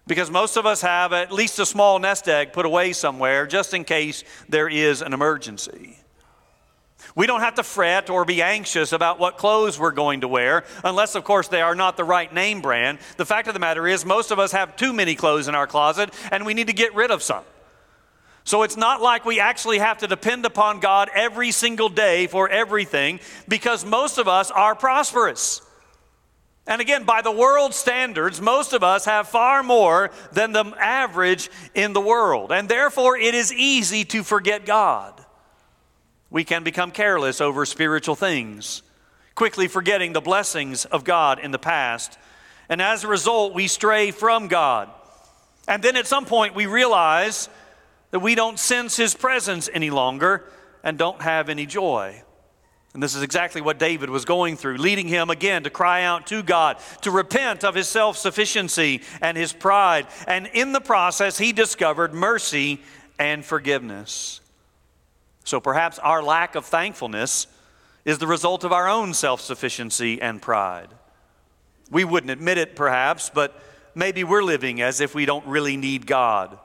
because 0.07 0.31
most 0.31 0.57
of 0.57 0.65
us 0.65 0.81
have 0.83 1.13
at 1.13 1.33
least 1.33 1.59
a 1.59 1.67
small 1.67 1.99
nest 1.99 2.29
egg 2.29 2.53
put 2.53 2.65
away 2.65 2.93
somewhere 2.93 3.47
just 3.47 3.75
in 3.75 3.85
case 3.85 4.25
there 4.49 4.69
is 4.69 5.03
an 5.03 5.13
emergency. 5.13 5.99
We 7.15 7.27
don't 7.27 7.41
have 7.41 7.55
to 7.55 7.63
fret 7.63 8.11
or 8.11 8.25
be 8.25 8.43
anxious 8.43 8.93
about 8.93 9.19
what 9.19 9.39
clothes 9.39 9.79
we're 9.79 9.91
going 9.91 10.23
to 10.23 10.29
wear, 10.29 10.65
unless, 10.85 11.15
of 11.15 11.25
course, 11.25 11.49
they 11.49 11.63
are 11.63 11.75
not 11.75 11.97
the 11.97 12.05
right 12.05 12.33
name 12.33 12.61
brand. 12.61 12.99
The 13.17 13.27
fact 13.27 13.49
of 13.49 13.55
the 13.55 13.61
matter 13.61 13.87
is, 13.87 14.05
most 14.05 14.31
of 14.31 14.39
us 14.39 14.53
have 14.53 14.77
too 14.77 14.93
many 14.93 15.15
clothes 15.15 15.49
in 15.49 15.55
our 15.55 15.67
closet, 15.67 16.13
and 16.33 16.45
we 16.45 16.55
need 16.55 16.67
to 16.67 16.73
get 16.73 16.95
rid 16.95 17.11
of 17.11 17.23
some. 17.23 17.45
So 18.45 18.63
it's 18.63 18.77
not 18.77 19.03
like 19.03 19.25
we 19.25 19.41
actually 19.41 19.79
have 19.79 19.99
to 19.99 20.07
depend 20.07 20.47
upon 20.47 20.81
God 20.81 21.11
every 21.15 21.51
single 21.51 21.89
day 21.89 22.27
for 22.27 22.49
everything, 22.49 23.21
because 23.49 23.85
most 23.85 24.19
of 24.19 24.29
us 24.29 24.51
are 24.51 24.75
prosperous. 24.75 25.63
And 26.67 26.81
again, 26.81 27.05
by 27.05 27.23
the 27.23 27.31
world 27.31 27.75
standards, 27.75 28.41
most 28.41 28.73
of 28.73 28.83
us 28.83 29.05
have 29.05 29.29
far 29.29 29.63
more 29.63 30.11
than 30.33 30.53
the 30.53 30.65
average 30.81 31.51
in 31.75 31.93
the 31.93 32.01
world. 32.01 32.53
And 32.53 32.69
therefore, 32.69 33.17
it 33.17 33.35
is 33.35 33.53
easy 33.53 34.05
to 34.07 34.23
forget 34.23 34.67
God. 34.67 35.16
We 36.31 36.45
can 36.45 36.65
become 36.65 36.91
careless 36.91 37.41
over 37.41 37.65
spiritual 37.65 38.17
things, 38.17 38.83
quickly 39.35 39.69
forgetting 39.69 40.13
the 40.13 40.21
blessings 40.21 40.85
of 40.85 41.05
God 41.05 41.39
in 41.39 41.51
the 41.51 41.59
past. 41.59 42.19
And 42.69 42.83
as 42.83 43.05
a 43.05 43.09
result, 43.09 43.55
we 43.55 43.69
stray 43.69 44.11
from 44.11 44.49
God. 44.49 44.91
And 45.69 45.83
then 45.83 45.97
at 45.97 46.07
some 46.07 46.25
point, 46.25 46.55
we 46.55 46.67
realize 46.67 47.49
that 48.11 48.21
we 48.21 48.35
don't 48.35 48.59
sense 48.59 48.97
His 48.97 49.15
presence 49.15 49.69
any 49.73 49.91
longer 49.91 50.45
and 50.83 50.99
don't 50.99 51.23
have 51.23 51.49
any 51.49 51.67
joy. 51.67 52.23
And 52.97 53.03
this 53.03 53.15
is 53.15 53.23
exactly 53.23 53.61
what 53.61 53.79
David 53.79 54.09
was 54.09 54.25
going 54.25 54.57
through, 54.57 54.79
leading 54.79 55.07
him 55.07 55.29
again 55.29 55.65
to 55.65 55.71
cry 55.71 56.05
out 56.05 56.29
to 56.29 56.43
God, 56.43 56.79
to 57.03 57.11
repent 57.11 57.63
of 57.63 57.75
his 57.75 57.89
self 57.89 58.17
sufficiency 58.17 59.03
and 59.21 59.37
his 59.37 59.53
pride. 59.53 60.07
And 60.27 60.47
in 60.55 60.73
the 60.73 60.81
process, 60.81 61.37
he 61.37 61.53
discovered 61.53 62.15
mercy 62.15 62.81
and 63.19 63.45
forgiveness. 63.45 64.41
So 65.47 65.61
perhaps 65.61 66.01
our 66.01 66.25
lack 66.25 66.57
of 66.57 66.67
thankfulness 66.67 67.47
is 68.05 68.19
the 68.19 68.27
result 68.27 68.65
of 68.65 68.73
our 68.73 68.89
own 68.89 69.15
self 69.15 69.41
sufficiency 69.41 70.21
and 70.21 70.43
pride. 70.43 70.89
We 71.89 72.03
wouldn't 72.03 72.33
admit 72.33 72.59
it, 72.59 72.75
perhaps, 72.75 73.31
but 73.31 73.59
maybe 73.95 74.25
we're 74.25 74.43
living 74.43 74.83
as 74.83 75.01
if 75.01 75.15
we 75.15 75.25
don't 75.25 75.47
really 75.47 75.77
need 75.77 76.05
God. 76.05 76.59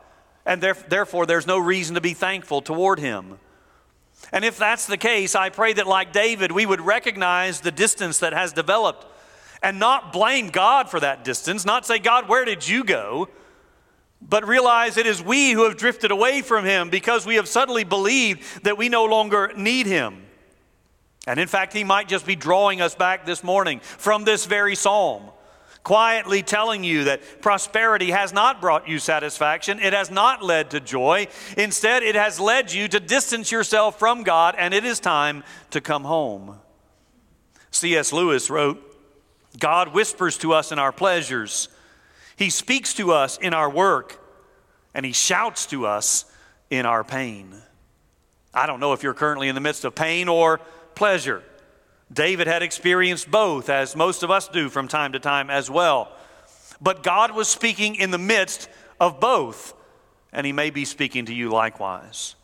And 0.48 0.64
therefore, 0.64 1.28
there's 1.28 1.46
no 1.46 1.60
reason 1.60 1.94
to 1.94 2.02
be 2.02 2.16
thankful 2.16 2.64
toward 2.64 2.98
Him. 2.98 3.38
And 4.34 4.44
if 4.44 4.58
that's 4.58 4.88
the 4.88 4.98
case, 4.98 5.36
I 5.36 5.50
pray 5.50 5.74
that, 5.74 5.86
like 5.86 6.12
David, 6.12 6.52
we 6.52 6.66
would 6.66 6.82
recognize 6.82 7.62
the 7.62 7.72
distance 7.72 8.18
that 8.20 8.34
has 8.34 8.52
developed 8.52 9.06
and 9.62 9.78
not 9.78 10.12
blame 10.12 10.50
God 10.50 10.90
for 10.90 11.00
that 11.00 11.24
distance, 11.24 11.66
not 11.66 11.86
say, 11.86 12.00
God, 12.00 12.28
where 12.28 12.46
did 12.46 12.68
you 12.68 12.84
go? 12.84 13.30
But 14.22 14.48
realize 14.48 14.98
it 14.98 15.08
is 15.08 15.22
we 15.22 15.52
who 15.52 15.64
have 15.64 15.78
drifted 15.78 16.12
away 16.12 16.42
from 16.42 16.64
Him 16.64 16.90
because 16.90 17.26
we 17.26 17.36
have 17.36 17.48
suddenly 17.48 17.84
believed 17.84 18.64
that 18.64 18.78
we 18.78 18.88
no 18.88 19.06
longer 19.06 19.52
need 19.58 19.88
Him. 19.88 20.26
And 21.28 21.40
in 21.40 21.48
fact, 21.48 21.74
He 21.74 21.84
might 21.84 22.08
just 22.08 22.26
be 22.26 22.36
drawing 22.36 22.82
us 22.82 22.96
back 22.96 23.26
this 23.26 23.44
morning 23.44 23.80
from 23.82 24.24
this 24.24 24.46
very 24.46 24.76
psalm, 24.76 25.24
quietly 25.84 26.44
telling 26.44 26.84
you 26.84 27.06
that 27.06 27.42
prosperity 27.42 28.12
has 28.12 28.32
not 28.32 28.62
brought 28.62 28.88
you 28.88 29.00
satisfaction, 29.00 29.80
it 29.80 29.94
has 29.94 30.12
not 30.12 30.44
led 30.44 30.72
to 30.72 30.80
joy. 30.80 31.28
Instead, 31.58 32.04
it 32.04 32.16
has 32.16 32.40
led 32.40 32.72
you 32.72 32.88
to 32.88 33.00
distance 33.00 33.52
yourself 33.52 33.98
from 33.98 34.24
God, 34.24 34.56
and 34.58 34.74
it 34.74 34.86
is 34.86 35.00
time 35.00 35.44
to 35.72 35.82
come 35.82 36.04
home. 36.04 36.60
C.S. 37.72 38.14
Lewis 38.14 38.50
wrote, 38.50 38.88
God 39.60 39.94
whispers 39.94 40.38
to 40.40 40.54
us 40.54 40.72
in 40.72 40.80
our 40.80 40.92
pleasures 40.92 41.68
he 42.36 42.50
speaks 42.50 42.94
to 42.96 43.12
us 43.12 43.38
in 43.38 43.54
our 43.54 43.70
work, 43.70 44.20
and 44.94 45.06
He 45.06 45.12
shouts 45.12 45.66
to 45.68 45.86
us 45.86 46.26
in 46.70 46.86
our 46.86 47.04
pain. 47.04 47.54
I 48.54 48.66
don't 48.66 48.80
know 48.80 48.94
if 48.94 49.04
you're 49.04 49.14
currently 49.14 49.48
in 49.48 49.56
the 49.56 49.62
midst 49.62 49.86
of 49.86 49.96
pain 49.96 50.28
or 50.28 50.60
pleasure. 50.96 51.44
David 52.12 52.48
had 52.48 52.62
experienced 52.62 53.32
both, 53.32 53.70
as 53.70 53.96
most 53.96 54.24
of 54.24 54.32
us 54.32 54.48
do 54.48 54.70
from 54.70 54.88
time 54.88 55.14
to 55.14 55.20
time 55.20 55.50
as 55.50 55.70
well. 55.70 56.12
But 56.82 57.04
God 57.04 57.34
was 57.34 57.48
speaking 57.48 57.96
in 57.96 58.12
the 58.12 58.18
midst 58.18 58.68
of 59.00 59.20
both, 59.20 59.74
and 60.34 60.46
He 60.46 60.52
may 60.52 60.70
be 60.70 60.84
speaking 60.84 61.26
to 61.28 61.34
you 61.34 61.50
likewise. 61.50 62.36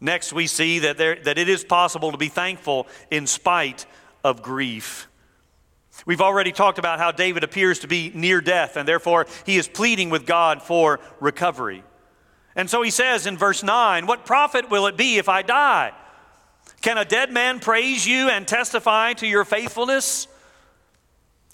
Next, 0.00 0.32
we 0.32 0.46
see 0.46 0.78
that, 0.80 0.96
there, 0.96 1.16
that 1.24 1.38
it 1.38 1.48
is 1.48 1.64
possible 1.64 2.12
to 2.12 2.18
be 2.18 2.28
thankful 2.28 2.86
in 3.10 3.26
spite 3.26 3.84
of 4.22 4.42
grief. 4.42 5.08
We've 6.06 6.20
already 6.20 6.52
talked 6.52 6.78
about 6.78 6.98
how 6.98 7.12
David 7.12 7.44
appears 7.44 7.80
to 7.80 7.88
be 7.88 8.10
near 8.14 8.40
death, 8.40 8.76
and 8.76 8.88
therefore 8.88 9.26
he 9.44 9.56
is 9.56 9.68
pleading 9.68 10.10
with 10.10 10.26
God 10.26 10.62
for 10.62 11.00
recovery. 11.20 11.82
And 12.56 12.68
so 12.68 12.82
he 12.82 12.90
says 12.90 13.26
in 13.26 13.36
verse 13.36 13.62
9, 13.62 14.06
What 14.06 14.26
profit 14.26 14.70
will 14.70 14.86
it 14.86 14.96
be 14.96 15.18
if 15.18 15.28
I 15.28 15.42
die? 15.42 15.92
Can 16.80 16.98
a 16.98 17.04
dead 17.04 17.32
man 17.32 17.60
praise 17.60 18.06
you 18.06 18.28
and 18.28 18.46
testify 18.46 19.12
to 19.14 19.26
your 19.26 19.44
faithfulness? 19.44 20.28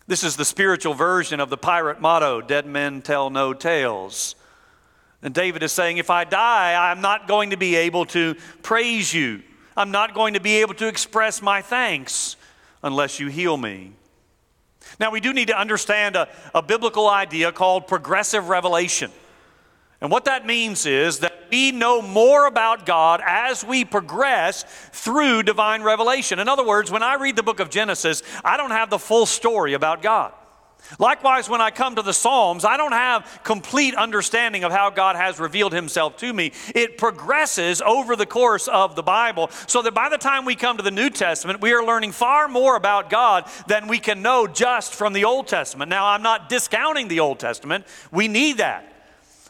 This 0.06 0.22
is 0.22 0.36
the 0.36 0.44
spiritual 0.44 0.94
version 0.94 1.40
of 1.40 1.48
the 1.48 1.56
pirate 1.56 2.00
motto 2.00 2.42
Dead 2.42 2.66
men 2.66 3.00
tell 3.00 3.30
no 3.30 3.54
tales. 3.54 4.34
And 5.22 5.34
David 5.34 5.62
is 5.62 5.72
saying, 5.72 5.96
If 5.96 6.10
I 6.10 6.24
die, 6.24 6.90
I'm 6.90 7.00
not 7.00 7.26
going 7.26 7.50
to 7.50 7.56
be 7.56 7.74
able 7.76 8.04
to 8.06 8.34
praise 8.62 9.14
you. 9.14 9.42
I'm 9.76 9.90
not 9.90 10.14
going 10.14 10.34
to 10.34 10.40
be 10.40 10.60
able 10.60 10.74
to 10.74 10.86
express 10.86 11.40
my 11.40 11.62
thanks 11.62 12.36
unless 12.82 13.18
you 13.18 13.28
heal 13.28 13.56
me. 13.56 13.92
Now, 15.00 15.10
we 15.10 15.20
do 15.20 15.32
need 15.32 15.48
to 15.48 15.58
understand 15.58 16.16
a, 16.16 16.28
a 16.54 16.62
biblical 16.62 17.08
idea 17.08 17.52
called 17.52 17.86
progressive 17.86 18.48
revelation. 18.48 19.10
And 20.00 20.10
what 20.10 20.26
that 20.26 20.44
means 20.44 20.86
is 20.86 21.20
that 21.20 21.44
we 21.50 21.72
know 21.72 22.02
more 22.02 22.46
about 22.46 22.84
God 22.84 23.22
as 23.24 23.64
we 23.64 23.84
progress 23.84 24.64
through 24.92 25.44
divine 25.44 25.82
revelation. 25.82 26.38
In 26.38 26.48
other 26.48 26.66
words, 26.66 26.90
when 26.90 27.02
I 27.02 27.14
read 27.14 27.36
the 27.36 27.42
book 27.42 27.60
of 27.60 27.70
Genesis, 27.70 28.22
I 28.44 28.56
don't 28.56 28.70
have 28.70 28.90
the 28.90 28.98
full 28.98 29.24
story 29.24 29.72
about 29.72 30.02
God. 30.02 30.32
Likewise, 30.98 31.48
when 31.48 31.60
I 31.60 31.70
come 31.70 31.96
to 31.96 32.02
the 32.02 32.12
Psalms, 32.12 32.64
I 32.64 32.76
don't 32.76 32.92
have 32.92 33.40
complete 33.42 33.94
understanding 33.94 34.64
of 34.64 34.72
how 34.72 34.90
God 34.90 35.16
has 35.16 35.40
revealed 35.40 35.72
himself 35.72 36.16
to 36.18 36.32
me. 36.32 36.52
It 36.74 36.98
progresses 36.98 37.80
over 37.80 38.16
the 38.16 38.26
course 38.26 38.68
of 38.68 38.94
the 38.94 39.02
Bible, 39.02 39.50
so 39.66 39.82
that 39.82 39.94
by 39.94 40.08
the 40.08 40.18
time 40.18 40.44
we 40.44 40.54
come 40.54 40.76
to 40.76 40.82
the 40.82 40.90
New 40.90 41.10
Testament, 41.10 41.60
we 41.60 41.72
are 41.72 41.84
learning 41.84 42.12
far 42.12 42.48
more 42.48 42.76
about 42.76 43.10
God 43.10 43.48
than 43.66 43.88
we 43.88 43.98
can 43.98 44.22
know 44.22 44.46
just 44.46 44.94
from 44.94 45.12
the 45.12 45.24
Old 45.24 45.48
Testament. 45.48 45.88
Now, 45.88 46.06
I'm 46.06 46.22
not 46.22 46.48
discounting 46.48 47.08
the 47.08 47.20
Old 47.20 47.38
Testament, 47.38 47.86
we 48.12 48.28
need 48.28 48.58
that. 48.58 48.90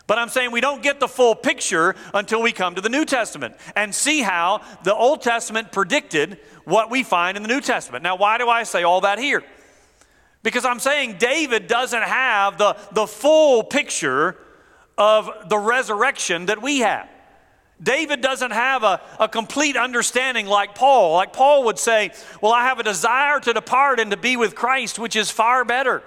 But 0.06 0.18
I'm 0.18 0.28
saying 0.28 0.50
we 0.50 0.60
don't 0.60 0.82
get 0.82 1.00
the 1.00 1.08
full 1.08 1.34
picture 1.34 1.94
until 2.12 2.42
we 2.42 2.52
come 2.52 2.74
to 2.74 2.82
the 2.82 2.90
New 2.90 3.06
Testament 3.06 3.56
and 3.74 3.94
see 3.94 4.20
how 4.20 4.60
the 4.82 4.94
Old 4.94 5.22
Testament 5.22 5.72
predicted 5.72 6.38
what 6.64 6.90
we 6.90 7.02
find 7.02 7.38
in 7.38 7.42
the 7.42 7.48
New 7.48 7.62
Testament. 7.62 8.02
Now, 8.02 8.16
why 8.16 8.36
do 8.36 8.48
I 8.48 8.64
say 8.64 8.82
all 8.82 9.00
that 9.00 9.18
here? 9.18 9.42
Because 10.44 10.66
I'm 10.66 10.78
saying 10.78 11.16
David 11.18 11.66
doesn't 11.66 12.02
have 12.02 12.58
the, 12.58 12.76
the 12.92 13.06
full 13.06 13.64
picture 13.64 14.36
of 14.96 15.48
the 15.48 15.58
resurrection 15.58 16.46
that 16.46 16.62
we 16.62 16.80
have. 16.80 17.08
David 17.82 18.20
doesn't 18.20 18.52
have 18.52 18.84
a, 18.84 19.00
a 19.18 19.26
complete 19.26 19.76
understanding 19.76 20.46
like 20.46 20.74
Paul. 20.74 21.14
Like 21.14 21.32
Paul 21.32 21.64
would 21.64 21.78
say, 21.78 22.12
Well, 22.42 22.52
I 22.52 22.64
have 22.64 22.78
a 22.78 22.82
desire 22.82 23.40
to 23.40 23.52
depart 23.54 23.98
and 23.98 24.10
to 24.10 24.18
be 24.18 24.36
with 24.36 24.54
Christ, 24.54 24.98
which 24.98 25.16
is 25.16 25.30
far 25.30 25.64
better. 25.64 26.02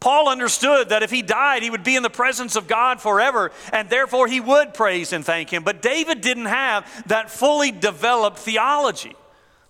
Paul 0.00 0.28
understood 0.28 0.90
that 0.90 1.02
if 1.02 1.10
he 1.10 1.22
died, 1.22 1.62
he 1.62 1.70
would 1.70 1.82
be 1.82 1.96
in 1.96 2.02
the 2.02 2.10
presence 2.10 2.56
of 2.56 2.68
God 2.68 3.00
forever, 3.00 3.52
and 3.72 3.88
therefore 3.88 4.28
he 4.28 4.38
would 4.38 4.74
praise 4.74 5.14
and 5.14 5.24
thank 5.24 5.50
him. 5.50 5.64
But 5.64 5.80
David 5.80 6.20
didn't 6.20 6.44
have 6.44 6.86
that 7.08 7.30
fully 7.30 7.72
developed 7.72 8.38
theology 8.38 9.16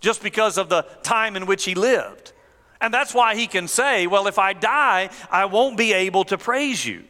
just 0.01 0.25
because 0.25 0.59
of 0.59 0.69
the 0.69 0.83
time 1.05 1.37
in 1.37 1.47
which 1.47 1.65
he 1.65 1.77
lived. 1.77 2.33
And 2.85 2.93
that's 2.93 3.15
why 3.15 3.35
he 3.35 3.47
can 3.47 3.67
say, 3.67 4.07
Well, 4.07 4.27
if 4.27 4.39
I 4.39 4.53
die, 4.53 5.09
I 5.31 5.47
won't 5.47 5.79
be 5.79 5.95
able 5.95 6.25
to 6.25 6.37
praise 6.37 6.85
you. 6.85 7.05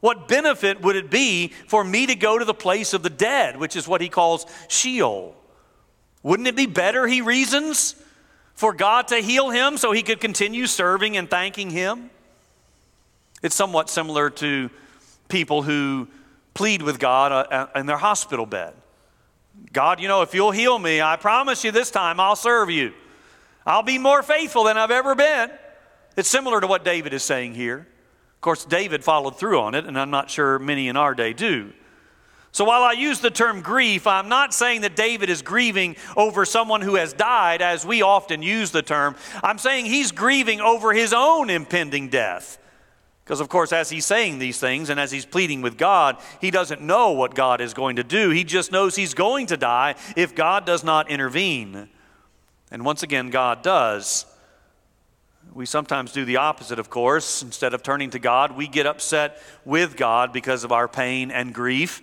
What 0.00 0.26
benefit 0.26 0.82
would 0.82 0.96
it 0.96 1.12
be 1.12 1.52
for 1.68 1.84
me 1.84 2.06
to 2.06 2.16
go 2.16 2.40
to 2.40 2.44
the 2.44 2.52
place 2.52 2.92
of 2.92 3.04
the 3.04 3.08
dead, 3.08 3.56
which 3.56 3.76
is 3.76 3.86
what 3.86 4.00
he 4.00 4.08
calls 4.08 4.46
Sheol? 4.66 5.36
Wouldn't 6.24 6.48
it 6.48 6.56
be 6.56 6.66
better, 6.66 7.06
he 7.06 7.20
reasons, 7.20 7.94
for 8.54 8.72
God 8.72 9.06
to 9.08 9.18
heal 9.18 9.50
him 9.50 9.76
so 9.76 9.92
he 9.92 10.02
could 10.02 10.18
continue 10.18 10.66
serving 10.66 11.16
and 11.16 11.30
thanking 11.30 11.70
him? 11.70 12.10
It's 13.44 13.54
somewhat 13.54 13.88
similar 13.88 14.28
to 14.28 14.70
people 15.28 15.62
who 15.62 16.08
plead 16.52 16.82
with 16.82 16.98
God 16.98 17.30
uh, 17.30 17.68
uh, 17.74 17.78
in 17.78 17.86
their 17.86 17.96
hospital 17.96 18.44
bed. 18.44 18.74
God, 19.72 20.00
you 20.00 20.08
know, 20.08 20.22
if 20.22 20.34
you'll 20.34 20.50
heal 20.50 20.76
me, 20.80 21.00
I 21.00 21.14
promise 21.14 21.62
you 21.62 21.70
this 21.70 21.92
time 21.92 22.18
I'll 22.18 22.34
serve 22.34 22.70
you. 22.70 22.92
I'll 23.64 23.82
be 23.82 23.98
more 23.98 24.22
faithful 24.22 24.64
than 24.64 24.76
I've 24.76 24.90
ever 24.90 25.14
been. 25.14 25.50
It's 26.16 26.28
similar 26.28 26.60
to 26.60 26.66
what 26.66 26.84
David 26.84 27.14
is 27.14 27.22
saying 27.22 27.54
here. 27.54 27.78
Of 27.78 28.40
course, 28.40 28.64
David 28.64 29.04
followed 29.04 29.38
through 29.38 29.60
on 29.60 29.74
it, 29.74 29.86
and 29.86 29.98
I'm 29.98 30.10
not 30.10 30.30
sure 30.30 30.58
many 30.58 30.88
in 30.88 30.96
our 30.96 31.14
day 31.14 31.32
do. 31.32 31.72
So 32.50 32.66
while 32.66 32.82
I 32.82 32.92
use 32.92 33.20
the 33.20 33.30
term 33.30 33.62
grief, 33.62 34.06
I'm 34.06 34.28
not 34.28 34.52
saying 34.52 34.82
that 34.82 34.94
David 34.94 35.30
is 35.30 35.40
grieving 35.40 35.96
over 36.16 36.44
someone 36.44 36.82
who 36.82 36.96
has 36.96 37.14
died, 37.14 37.62
as 37.62 37.86
we 37.86 38.02
often 38.02 38.42
use 38.42 38.70
the 38.72 38.82
term. 38.82 39.16
I'm 39.42 39.56
saying 39.56 39.86
he's 39.86 40.12
grieving 40.12 40.60
over 40.60 40.92
his 40.92 41.14
own 41.14 41.48
impending 41.48 42.08
death. 42.08 42.58
Because, 43.24 43.40
of 43.40 43.48
course, 43.48 43.72
as 43.72 43.88
he's 43.88 44.04
saying 44.04 44.38
these 44.38 44.58
things 44.58 44.90
and 44.90 45.00
as 45.00 45.12
he's 45.12 45.24
pleading 45.24 45.62
with 45.62 45.78
God, 45.78 46.18
he 46.40 46.50
doesn't 46.50 46.82
know 46.82 47.12
what 47.12 47.34
God 47.34 47.60
is 47.62 47.72
going 47.72 47.96
to 47.96 48.04
do. 48.04 48.28
He 48.30 48.44
just 48.44 48.72
knows 48.72 48.96
he's 48.96 49.14
going 49.14 49.46
to 49.46 49.56
die 49.56 49.94
if 50.16 50.34
God 50.34 50.66
does 50.66 50.84
not 50.84 51.08
intervene. 51.08 51.88
And 52.72 52.86
once 52.86 53.02
again, 53.02 53.28
God 53.28 53.62
does. 53.62 54.24
We 55.52 55.66
sometimes 55.66 56.10
do 56.10 56.24
the 56.24 56.38
opposite, 56.38 56.78
of 56.78 56.88
course. 56.88 57.42
Instead 57.42 57.74
of 57.74 57.82
turning 57.82 58.08
to 58.10 58.18
God, 58.18 58.56
we 58.56 58.66
get 58.66 58.86
upset 58.86 59.40
with 59.66 59.94
God 59.94 60.32
because 60.32 60.64
of 60.64 60.72
our 60.72 60.88
pain 60.88 61.30
and 61.30 61.52
grief. 61.52 62.00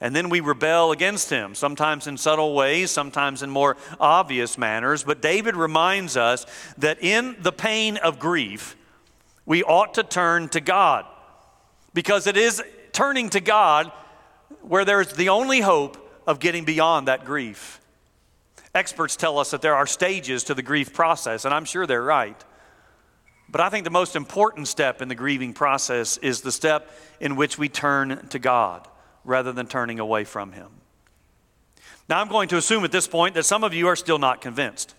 And 0.00 0.14
then 0.14 0.28
we 0.28 0.38
rebel 0.38 0.92
against 0.92 1.30
him, 1.30 1.56
sometimes 1.56 2.06
in 2.06 2.16
subtle 2.16 2.54
ways, 2.54 2.92
sometimes 2.92 3.42
in 3.42 3.50
more 3.50 3.76
obvious 3.98 4.56
manners. 4.56 5.02
But 5.02 5.20
David 5.20 5.56
reminds 5.56 6.16
us 6.16 6.46
that 6.78 7.02
in 7.02 7.34
the 7.40 7.52
pain 7.52 7.96
of 7.96 8.20
grief, 8.20 8.76
we 9.46 9.64
ought 9.64 9.94
to 9.94 10.04
turn 10.04 10.48
to 10.50 10.60
God. 10.60 11.06
Because 11.92 12.28
it 12.28 12.36
is 12.36 12.62
turning 12.92 13.30
to 13.30 13.40
God 13.40 13.90
where 14.62 14.84
there's 14.84 15.12
the 15.12 15.30
only 15.30 15.60
hope 15.60 15.96
of 16.24 16.38
getting 16.38 16.64
beyond 16.64 17.08
that 17.08 17.24
grief. 17.24 17.80
Experts 18.74 19.14
tell 19.16 19.38
us 19.38 19.52
that 19.52 19.62
there 19.62 19.76
are 19.76 19.86
stages 19.86 20.44
to 20.44 20.54
the 20.54 20.62
grief 20.62 20.92
process, 20.92 21.44
and 21.44 21.54
I'm 21.54 21.64
sure 21.64 21.86
they're 21.86 22.02
right. 22.02 22.42
But 23.48 23.60
I 23.60 23.68
think 23.68 23.84
the 23.84 23.90
most 23.90 24.16
important 24.16 24.66
step 24.66 25.00
in 25.00 25.08
the 25.08 25.14
grieving 25.14 25.52
process 25.52 26.16
is 26.18 26.40
the 26.40 26.50
step 26.50 26.90
in 27.20 27.36
which 27.36 27.56
we 27.56 27.68
turn 27.68 28.26
to 28.30 28.38
God 28.38 28.88
rather 29.24 29.52
than 29.52 29.66
turning 29.66 30.00
away 30.00 30.24
from 30.24 30.52
Him. 30.52 30.68
Now, 32.08 32.20
I'm 32.20 32.28
going 32.28 32.48
to 32.48 32.56
assume 32.56 32.84
at 32.84 32.92
this 32.92 33.06
point 33.06 33.34
that 33.34 33.44
some 33.44 33.62
of 33.64 33.72
you 33.72 33.86
are 33.86 33.96
still 33.96 34.18
not 34.18 34.40
convinced. 34.40 34.94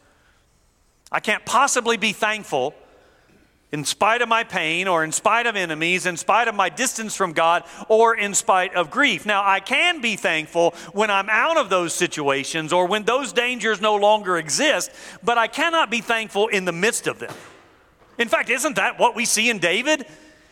I 1.11 1.19
can't 1.19 1.45
possibly 1.45 1.97
be 1.97 2.13
thankful 2.13 2.73
in 3.71 3.83
spite 3.83 4.21
of 4.21 4.29
my 4.29 4.43
pain 4.43 4.87
or 4.87 5.03
in 5.03 5.11
spite 5.11 5.47
of 5.47 5.55
enemies, 5.55 6.05
in 6.05 6.17
spite 6.17 6.47
of 6.47 6.55
my 6.55 6.69
distance 6.69 7.15
from 7.15 7.33
God, 7.33 7.63
or 7.89 8.15
in 8.15 8.33
spite 8.33 8.73
of 8.75 8.91
grief. 8.91 9.25
Now, 9.25 9.43
I 9.45 9.59
can 9.59 10.01
be 10.01 10.15
thankful 10.15 10.71
when 10.93 11.09
I'm 11.09 11.29
out 11.29 11.57
of 11.57 11.69
those 11.69 11.93
situations 11.93 12.71
or 12.71 12.87
when 12.87 13.03
those 13.03 13.33
dangers 13.33 13.81
no 13.81 13.95
longer 13.95 14.37
exist, 14.37 14.91
but 15.23 15.37
I 15.37 15.47
cannot 15.47 15.89
be 15.89 16.01
thankful 16.01 16.47
in 16.47 16.65
the 16.65 16.71
midst 16.71 17.07
of 17.07 17.19
them. 17.19 17.33
In 18.17 18.29
fact, 18.29 18.49
isn't 18.49 18.77
that 18.77 18.99
what 18.99 19.15
we 19.15 19.25
see 19.25 19.49
in 19.49 19.59
David? 19.59 20.05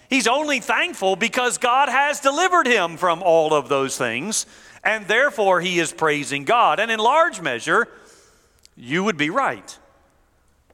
He's 0.10 0.28
only 0.28 0.60
thankful 0.60 1.16
because 1.16 1.58
God 1.58 1.90
has 1.90 2.20
delivered 2.20 2.68
him 2.68 2.98
from 2.98 3.24
all 3.24 3.54
of 3.54 3.70
those 3.70 3.98
things, 3.98 4.46
and 4.84 5.08
therefore 5.08 5.62
he 5.62 5.80
is 5.80 5.94
praising 5.94 6.44
God. 6.44 6.80
And 6.80 6.92
in 6.92 7.00
large 7.00 7.42
measure, 7.42 7.88
you 8.76 9.04
would 9.04 9.18
be 9.18 9.30
right. 9.30 9.78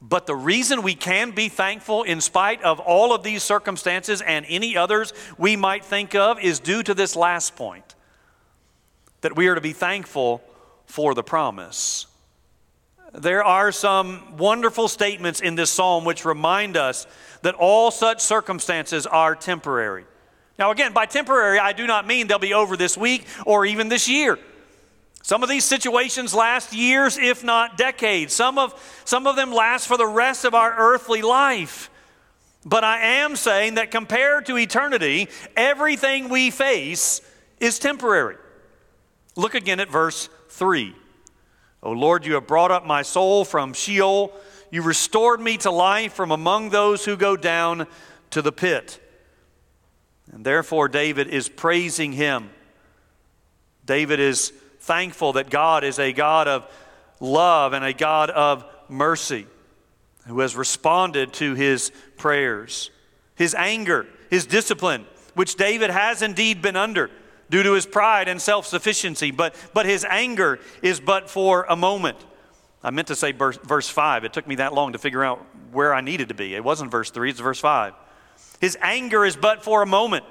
But 0.02 0.28
the 0.28 0.36
reason 0.36 0.82
we 0.82 0.96
can 0.96 1.32
be 1.32 1.50
thankful 1.50 2.04
in 2.04 2.22
spite 2.22 2.62
of 2.64 2.80
all 2.80 3.14
of 3.14 3.24
these 3.24 3.44
circumstances 3.44 4.22
and 4.22 4.46
any 4.48 4.78
others 4.78 5.14
we 5.38 5.56
might 5.56 5.84
think 5.84 6.16
of 6.16 6.40
is 6.40 6.60
due 6.60 6.84
to 6.84 6.94
this 6.94 7.16
last 7.16 7.56
point 7.56 7.96
that 9.22 9.36
we 9.36 9.48
are 9.48 9.56
to 9.56 9.62
be 9.62 9.74
thankful 9.74 10.42
for 10.86 11.14
the 11.14 11.24
promise. 11.24 12.08
There 13.14 13.44
are 13.44 13.72
some 13.72 14.38
wonderful 14.38 14.88
statements 14.88 15.42
in 15.42 15.56
this 15.56 15.72
psalm 15.72 16.06
which 16.06 16.24
remind 16.24 16.78
us 16.78 17.08
that 17.42 17.56
all 17.56 17.92
such 17.92 18.22
circumstances 18.22 19.06
are 19.06 19.36
temporary. 19.36 20.06
Now, 20.58 20.72
again, 20.72 20.94
by 20.94 21.06
temporary, 21.06 21.58
I 21.58 21.74
do 21.74 21.88
not 21.88 22.06
mean 22.06 22.28
they'll 22.28 22.40
be 22.40 22.54
over 22.54 22.78
this 22.78 22.98
week 22.98 23.26
or 23.46 23.66
even 23.66 23.90
this 23.90 24.08
year. 24.08 24.38
Some 25.22 25.44
of 25.44 25.50
these 25.50 25.66
situations 25.66 26.34
last 26.34 26.74
years, 26.74 27.18
if 27.18 27.44
not 27.44 27.78
decades. 27.78 28.34
Some 28.34 28.58
of, 28.58 29.02
some 29.06 29.28
of 29.28 29.36
them 29.36 29.52
last 29.52 29.88
for 29.88 29.98
the 29.98 30.08
rest 30.08 30.46
of 30.46 30.54
our 30.54 30.74
earthly 30.78 31.22
life. 31.22 31.90
But 32.66 32.84
I 32.84 33.00
am 33.00 33.36
saying 33.36 33.76
that 33.76 33.92
compared 33.92 34.46
to 34.48 34.58
eternity, 34.58 35.30
everything 35.56 36.30
we 36.30 36.52
face 36.52 37.22
is 37.60 37.80
temporary. 37.80 38.38
Look 39.36 39.56
again 39.56 39.80
at 39.80 39.90
verse 39.90 40.30
3. 40.50 40.96
O 41.82 41.92
Lord, 41.92 42.26
you 42.26 42.34
have 42.34 42.48
brought 42.48 42.72
up 42.72 42.86
my 42.86 43.02
soul 43.02 43.46
from 43.46 43.74
Sheol. 43.74 44.34
You 44.72 44.82
restored 44.82 45.40
me 45.40 45.58
to 45.58 45.72
life 45.72 46.14
from 46.14 46.32
among 46.32 46.70
those 46.70 47.06
who 47.06 47.16
go 47.16 47.38
down 47.38 47.88
to 48.32 48.42
the 48.42 48.52
pit. 48.52 49.00
And 50.32 50.46
therefore, 50.46 50.90
David 50.90 51.28
is 51.28 51.50
praising 51.50 52.12
him. 52.12 52.50
David 53.86 54.20
is 54.20 54.54
thankful 54.80 55.34
that 55.34 55.50
God 55.50 55.84
is 55.84 56.00
a 56.00 56.14
God 56.14 56.48
of 56.48 56.70
love 57.20 57.74
and 57.74 57.84
a 57.84 57.94
God 57.94 58.30
of 58.30 58.66
mercy 58.88 59.46
who 60.28 60.40
has 60.40 60.56
responded 60.56 61.34
to 61.34 61.56
his 61.56 61.92
prayers. 62.18 62.92
His 63.36 63.56
anger, 63.56 64.08
his 64.30 64.46
discipline, 64.46 65.06
which 65.34 65.56
David 65.56 65.90
has 65.90 66.22
indeed 66.22 66.62
been 66.62 66.76
under 66.76 67.10
due 67.50 67.64
to 67.64 67.74
his 67.74 67.86
pride 67.86 68.28
and 68.28 68.42
self 68.42 68.66
sufficiency, 68.66 69.32
but, 69.32 69.56
but 69.74 69.86
his 69.86 70.06
anger 70.06 70.60
is 70.82 71.00
but 71.00 71.30
for 71.30 71.66
a 71.68 71.76
moment. 71.76 72.18
I 72.84 72.92
meant 72.92 73.08
to 73.10 73.16
say 73.16 73.32
verse, 73.32 73.58
verse 73.58 73.90
5. 73.90 74.24
It 74.24 74.34
took 74.34 74.48
me 74.48 74.56
that 74.56 74.74
long 74.74 74.94
to 74.94 75.00
figure 75.00 75.24
out 75.24 75.46
where 75.72 75.94
I 75.94 76.02
needed 76.02 76.30
to 76.30 76.34
be. 76.34 76.56
It 76.56 76.64
wasn't 76.64 76.92
verse 76.92 77.12
3, 77.12 77.32
it's 77.32 77.40
verse 77.40 77.60
5. 77.60 77.94
His 78.62 78.78
anger 78.82 79.26
is 79.26 79.36
but 79.36 79.64
for 79.64 79.82
a 79.82 79.86
moment, 79.86 80.26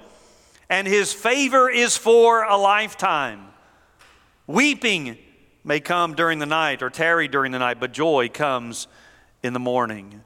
and 0.68 0.86
his 0.86 1.12
favor 1.12 1.68
is 1.70 1.96
for 1.96 2.42
a 2.44 2.56
lifetime. 2.56 3.47
Weeping 4.48 5.18
may 5.62 5.78
come 5.78 6.14
during 6.14 6.38
the 6.38 6.46
night 6.46 6.82
or 6.82 6.88
tarry 6.88 7.28
during 7.28 7.52
the 7.52 7.58
night, 7.58 7.78
but 7.78 7.92
joy 7.92 8.30
comes 8.30 8.88
in 9.42 9.52
the 9.52 9.60
morning. 9.60 10.24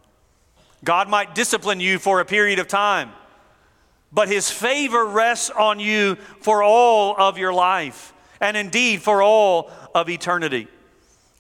God 0.85 1.09
might 1.09 1.35
discipline 1.35 1.81
you 1.81 1.99
for 1.99 2.21
a 2.21 2.25
period 2.25 2.61
of 2.61 2.69
time, 2.69 3.11
but 4.13 4.29
his 4.29 4.49
favor 4.49 5.05
rests 5.05 5.51
on 5.51 5.81
you 5.81 6.15
for 6.41 6.63
all 6.63 7.17
of 7.19 7.37
your 7.37 7.53
life, 7.53 8.15
and 8.41 8.57
indeed 8.57 9.03
for 9.03 9.23
all 9.23 9.73
of 9.93 10.09
eternity. 10.09 10.69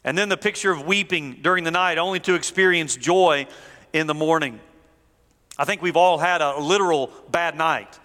And 0.02 0.18
then 0.18 0.28
the 0.28 0.36
picture 0.36 0.72
of 0.72 0.84
weeping 0.84 1.38
during 1.40 1.62
the 1.62 1.70
night, 1.70 1.98
only 1.98 2.18
to 2.20 2.34
experience 2.34 2.96
joy 2.96 3.46
in 3.92 4.08
the 4.08 4.14
morning. 4.14 4.58
I 5.56 5.64
think 5.64 5.82
we've 5.82 5.96
all 5.96 6.18
had 6.18 6.40
a 6.40 6.58
literal 6.58 7.12
bad 7.30 7.56
night 7.56 8.00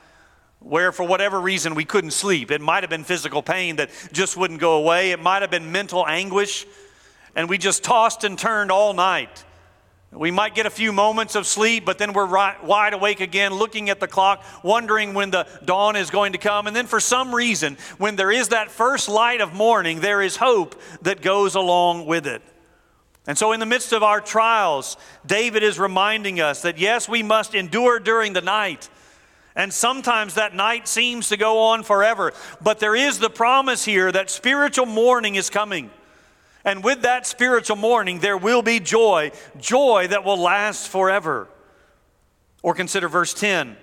where, 0.60 0.92
for 0.92 1.04
whatever 1.04 1.40
reason, 1.40 1.76
we 1.76 1.86
couldn't 1.86 2.12
sleep. 2.12 2.52
It 2.52 2.62
might 2.62 2.84
have 2.84 2.90
been 2.90 3.04
physical 3.04 3.42
pain 3.42 3.78
that 3.78 3.90
just 4.12 4.38
wouldn't 4.38 4.60
go 4.60 4.78
away, 4.78 5.12
it 5.12 5.22
might 5.22 5.42
have 5.42 5.52
been 5.52 5.72
mental 5.72 6.06
anguish, 6.08 6.66
and 7.36 7.50
we 7.50 7.58
just 7.58 7.84
tossed 7.84 8.24
and 8.24 8.38
turned 8.38 8.72
all 8.72 8.94
night. 8.94 9.44
We 10.12 10.32
might 10.32 10.56
get 10.56 10.66
a 10.66 10.70
few 10.70 10.94
moments 10.94 11.36
of 11.36 11.46
sleep, 11.46 11.86
but 11.86 11.98
then 11.98 12.14
we're 12.14 12.26
right, 12.26 12.64
wide 12.64 12.94
awake 12.94 13.20
again, 13.20 13.54
looking 13.54 13.90
at 13.90 14.00
the 14.00 14.08
clock, 14.08 14.44
wondering 14.64 15.14
when 15.14 15.32
the 15.32 15.46
dawn 15.66 15.98
is 15.98 16.10
going 16.10 16.32
to 16.32 16.38
come. 16.38 16.66
And 16.66 16.76
then, 16.76 16.88
for 16.88 17.02
some 17.02 17.36
reason, 17.36 17.78
when 17.98 18.16
there 18.16 18.32
is 18.32 18.50
that 18.50 18.72
first 18.72 19.10
light 19.10 19.42
of 19.42 19.54
morning, 19.54 20.00
there 20.00 20.22
is 20.22 20.38
hope 20.38 20.80
that 21.02 21.22
goes 21.22 21.56
along 21.56 22.06
with 22.06 22.26
it. 22.26 22.42
And 23.28 23.38
so, 23.38 23.52
in 23.52 23.60
the 23.60 23.66
midst 23.66 23.92
of 23.92 24.02
our 24.02 24.22
trials, 24.22 24.96
David 25.26 25.62
is 25.62 25.78
reminding 25.78 26.40
us 26.40 26.62
that 26.62 26.78
yes, 26.78 27.10
we 27.10 27.22
must 27.22 27.54
endure 27.54 28.00
during 28.00 28.32
the 28.32 28.42
night. 28.42 28.90
And 29.58 29.74
sometimes 29.74 30.36
that 30.36 30.54
night 30.54 30.88
seems 30.88 31.30
to 31.30 31.36
go 31.36 31.58
on 31.60 31.82
forever. 31.82 32.32
But 32.62 32.80
there 32.80 32.96
is 32.96 33.18
the 33.18 33.30
promise 33.30 33.84
here 33.84 34.12
that 34.12 34.30
spiritual 34.30 34.86
morning 34.86 35.34
is 35.34 35.50
coming. 35.50 35.90
And 36.64 36.84
with 36.84 37.02
that 37.02 37.26
spiritual 37.26 37.76
morning, 37.76 38.20
there 38.20 38.38
will 38.38 38.62
be 38.62 38.80
joy, 38.80 39.32
joy 39.60 40.08
that 40.10 40.24
will 40.24 40.38
last 40.38 40.90
forever. 40.90 41.48
Or 42.62 42.76
consider 42.76 43.10
verse 43.10 43.34
10, 43.34 43.76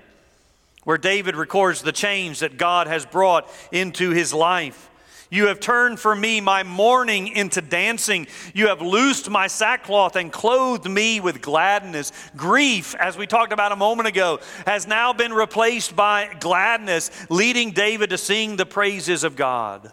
where 0.85 0.99
David 0.99 1.35
records 1.35 1.83
the 1.83 1.93
change 1.93 2.39
that 2.39 2.57
God 2.57 2.87
has 2.87 3.05
brought 3.05 3.51
into 3.73 4.11
his 4.11 4.33
life. 4.33 4.91
You 5.35 5.49
have 5.49 5.59
turned 5.59 5.99
for 5.99 6.15
me 6.15 6.41
my 6.41 6.63
mourning 6.63 7.27
into 7.27 7.61
dancing. 7.61 8.29
You 8.55 8.69
have 8.69 8.81
loosed 8.81 9.29
my 9.29 9.49
sackcloth 9.49 10.15
and 10.15 10.31
clothed 10.31 10.89
me 10.89 11.19
with 11.19 11.43
gladness. 11.43 12.13
Grief, 12.37 12.95
as 12.95 13.17
we 13.17 13.27
talked 13.27 13.53
about 13.53 13.73
a 13.73 13.77
moment 13.77 14.07
ago, 14.07 14.39
has 14.65 14.87
now 14.87 15.13
been 15.13 15.33
replaced 15.33 15.97
by 15.97 16.33
gladness, 16.39 17.11
leading 17.31 17.73
David 17.73 18.11
to 18.11 18.19
sing 18.19 18.55
the 18.55 18.65
praises 18.65 19.25
of 19.25 19.35
God. 19.35 19.91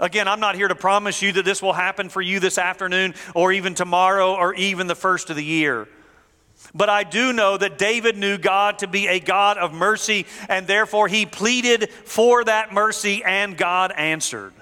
Again, 0.00 0.26
I'm 0.26 0.40
not 0.40 0.56
here 0.56 0.66
to 0.66 0.74
promise 0.74 1.22
you 1.22 1.30
that 1.34 1.44
this 1.44 1.62
will 1.62 1.72
happen 1.72 2.08
for 2.08 2.20
you 2.20 2.40
this 2.40 2.58
afternoon 2.58 3.14
or 3.36 3.52
even 3.52 3.74
tomorrow 3.74 4.34
or 4.34 4.52
even 4.54 4.88
the 4.88 4.96
first 4.96 5.30
of 5.30 5.36
the 5.36 5.44
year. 5.44 5.86
But 6.74 6.88
I 6.88 7.04
do 7.04 7.32
know 7.32 7.56
that 7.56 7.78
David 7.78 8.16
knew 8.16 8.36
God 8.38 8.80
to 8.80 8.86
be 8.86 9.06
a 9.06 9.20
God 9.20 9.58
of 9.58 9.72
mercy, 9.72 10.26
and 10.48 10.66
therefore 10.66 11.08
he 11.08 11.24
pleaded 11.24 11.90
for 11.90 12.44
that 12.44 12.72
mercy, 12.72 13.22
and 13.24 13.56
God 13.56 13.92
answered. 13.92 14.52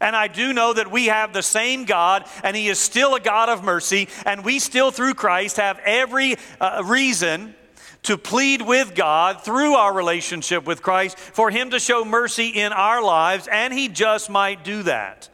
And 0.00 0.16
I 0.16 0.26
do 0.26 0.52
know 0.52 0.72
that 0.72 0.90
we 0.90 1.06
have 1.06 1.32
the 1.32 1.44
same 1.44 1.84
God, 1.84 2.26
and 2.42 2.56
He 2.56 2.68
is 2.68 2.80
still 2.80 3.14
a 3.14 3.20
God 3.20 3.48
of 3.48 3.62
mercy, 3.62 4.08
and 4.26 4.44
we 4.44 4.58
still, 4.58 4.90
through 4.90 5.14
Christ, 5.14 5.58
have 5.58 5.78
every 5.84 6.36
uh, 6.60 6.82
reason 6.84 7.54
to 8.02 8.18
plead 8.18 8.62
with 8.62 8.96
God 8.96 9.44
through 9.44 9.74
our 9.74 9.94
relationship 9.94 10.64
with 10.66 10.82
Christ 10.82 11.16
for 11.16 11.50
Him 11.50 11.70
to 11.70 11.78
show 11.78 12.04
mercy 12.04 12.48
in 12.48 12.72
our 12.72 13.00
lives, 13.00 13.46
and 13.46 13.72
He 13.72 13.86
just 13.86 14.28
might 14.28 14.64
do 14.64 14.82
that. 14.82 15.28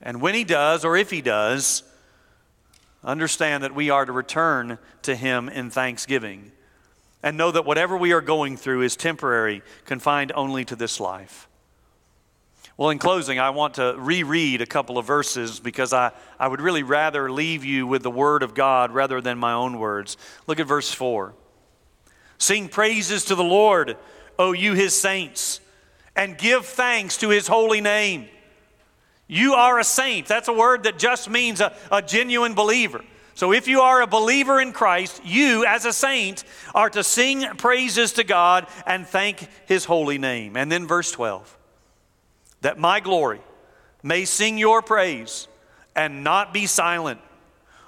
And 0.00 0.20
when 0.20 0.34
He 0.34 0.44
does, 0.44 0.84
or 0.84 0.96
if 0.96 1.10
He 1.10 1.20
does, 1.20 1.82
understand 3.06 3.62
that 3.62 3.74
we 3.74 3.88
are 3.88 4.04
to 4.04 4.12
return 4.12 4.78
to 5.02 5.14
Him 5.14 5.48
in 5.48 5.70
thanksgiving 5.70 6.52
and 7.22 7.36
know 7.36 7.50
that 7.50 7.64
whatever 7.64 7.96
we 7.96 8.12
are 8.12 8.20
going 8.20 8.56
through 8.56 8.82
is 8.82 8.96
temporary, 8.96 9.62
confined 9.84 10.32
only 10.34 10.64
to 10.64 10.76
this 10.76 11.00
life. 11.00 11.48
Well, 12.76 12.90
in 12.90 12.98
closing, 12.98 13.38
I 13.38 13.50
want 13.50 13.74
to 13.74 13.94
reread 13.96 14.60
a 14.60 14.66
couple 14.66 14.98
of 14.98 15.06
verses 15.06 15.60
because 15.60 15.94
I, 15.94 16.12
I 16.38 16.46
would 16.46 16.60
really 16.60 16.82
rather 16.82 17.32
leave 17.32 17.64
you 17.64 17.86
with 17.86 18.02
the 18.02 18.10
Word 18.10 18.42
of 18.42 18.54
God 18.54 18.92
rather 18.92 19.22
than 19.22 19.38
my 19.38 19.54
own 19.54 19.78
words. 19.78 20.18
Look 20.46 20.60
at 20.60 20.66
verse 20.66 20.92
4. 20.92 21.34
Sing 22.36 22.68
praises 22.68 23.24
to 23.26 23.34
the 23.34 23.42
Lord, 23.42 23.96
O 24.38 24.52
you 24.52 24.74
his 24.74 24.94
saints, 24.94 25.60
and 26.14 26.36
give 26.36 26.66
thanks 26.66 27.16
to 27.18 27.30
his 27.30 27.46
holy 27.46 27.80
name. 27.80 28.28
You 29.28 29.54
are 29.54 29.78
a 29.78 29.84
saint. 29.84 30.26
That's 30.26 30.48
a 30.48 30.52
word 30.52 30.84
that 30.84 30.98
just 30.98 31.28
means 31.28 31.60
a, 31.60 31.74
a 31.90 32.00
genuine 32.00 32.54
believer. 32.54 33.02
So 33.34 33.52
if 33.52 33.68
you 33.68 33.82
are 33.82 34.00
a 34.00 34.06
believer 34.06 34.60
in 34.60 34.72
Christ, 34.72 35.20
you 35.24 35.66
as 35.66 35.84
a 35.84 35.92
saint 35.92 36.44
are 36.74 36.88
to 36.90 37.04
sing 37.04 37.44
praises 37.58 38.12
to 38.14 38.24
God 38.24 38.66
and 38.86 39.06
thank 39.06 39.46
his 39.66 39.84
holy 39.84 40.16
name. 40.16 40.56
And 40.56 40.72
then 40.72 40.86
verse 40.86 41.10
12 41.12 41.54
that 42.62 42.78
my 42.78 42.98
glory 42.98 43.40
may 44.02 44.24
sing 44.24 44.56
your 44.56 44.80
praise 44.80 45.46
and 45.94 46.24
not 46.24 46.54
be 46.54 46.66
silent. 46.66 47.20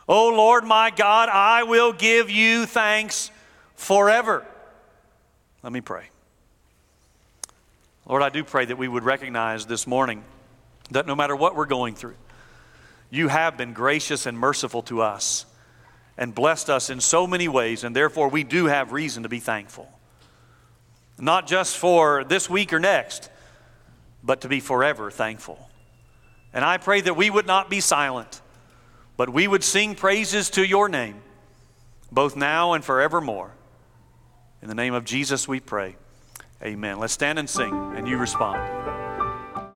O 0.06 0.28
Lord 0.28 0.64
my 0.64 0.90
God, 0.90 1.28
I 1.30 1.62
will 1.62 1.92
give 1.92 2.28
you 2.28 2.66
thanks 2.66 3.30
forever. 3.74 4.44
Let 5.62 5.72
me 5.72 5.80
pray. 5.80 6.10
Lord, 8.06 8.22
I 8.22 8.28
do 8.28 8.44
pray 8.44 8.66
that 8.66 8.76
we 8.76 8.86
would 8.86 9.04
recognize 9.04 9.66
this 9.66 9.86
morning 9.86 10.22
that 10.90 11.06
no 11.06 11.14
matter 11.14 11.36
what 11.36 11.54
we're 11.54 11.66
going 11.66 11.94
through, 11.94 12.16
you 13.10 13.28
have 13.28 13.56
been 13.56 13.72
gracious 13.72 14.26
and 14.26 14.38
merciful 14.38 14.82
to 14.82 15.02
us 15.02 15.46
and 16.16 16.34
blessed 16.34 16.68
us 16.68 16.90
in 16.90 17.00
so 17.00 17.26
many 17.26 17.48
ways, 17.48 17.84
and 17.84 17.94
therefore 17.94 18.28
we 18.28 18.44
do 18.44 18.66
have 18.66 18.92
reason 18.92 19.22
to 19.22 19.28
be 19.28 19.40
thankful. 19.40 19.88
Not 21.18 21.46
just 21.46 21.76
for 21.76 22.24
this 22.24 22.50
week 22.50 22.72
or 22.72 22.80
next, 22.80 23.30
but 24.22 24.42
to 24.42 24.48
be 24.48 24.60
forever 24.60 25.10
thankful. 25.10 25.58
And 26.52 26.64
I 26.64 26.78
pray 26.78 27.00
that 27.00 27.16
we 27.16 27.30
would 27.30 27.46
not 27.46 27.70
be 27.70 27.80
silent, 27.80 28.40
but 29.16 29.30
we 29.30 29.46
would 29.46 29.64
sing 29.64 29.94
praises 29.94 30.50
to 30.50 30.66
your 30.66 30.88
name, 30.88 31.20
both 32.10 32.36
now 32.36 32.72
and 32.72 32.84
forevermore. 32.84 33.52
In 34.60 34.68
the 34.68 34.74
name 34.74 34.94
of 34.94 35.04
Jesus, 35.04 35.46
we 35.46 35.60
pray. 35.60 35.96
Amen. 36.62 36.98
Let's 36.98 37.12
stand 37.12 37.38
and 37.38 37.48
sing, 37.48 37.72
and 37.72 38.08
you 38.08 38.18
respond. 38.18 38.77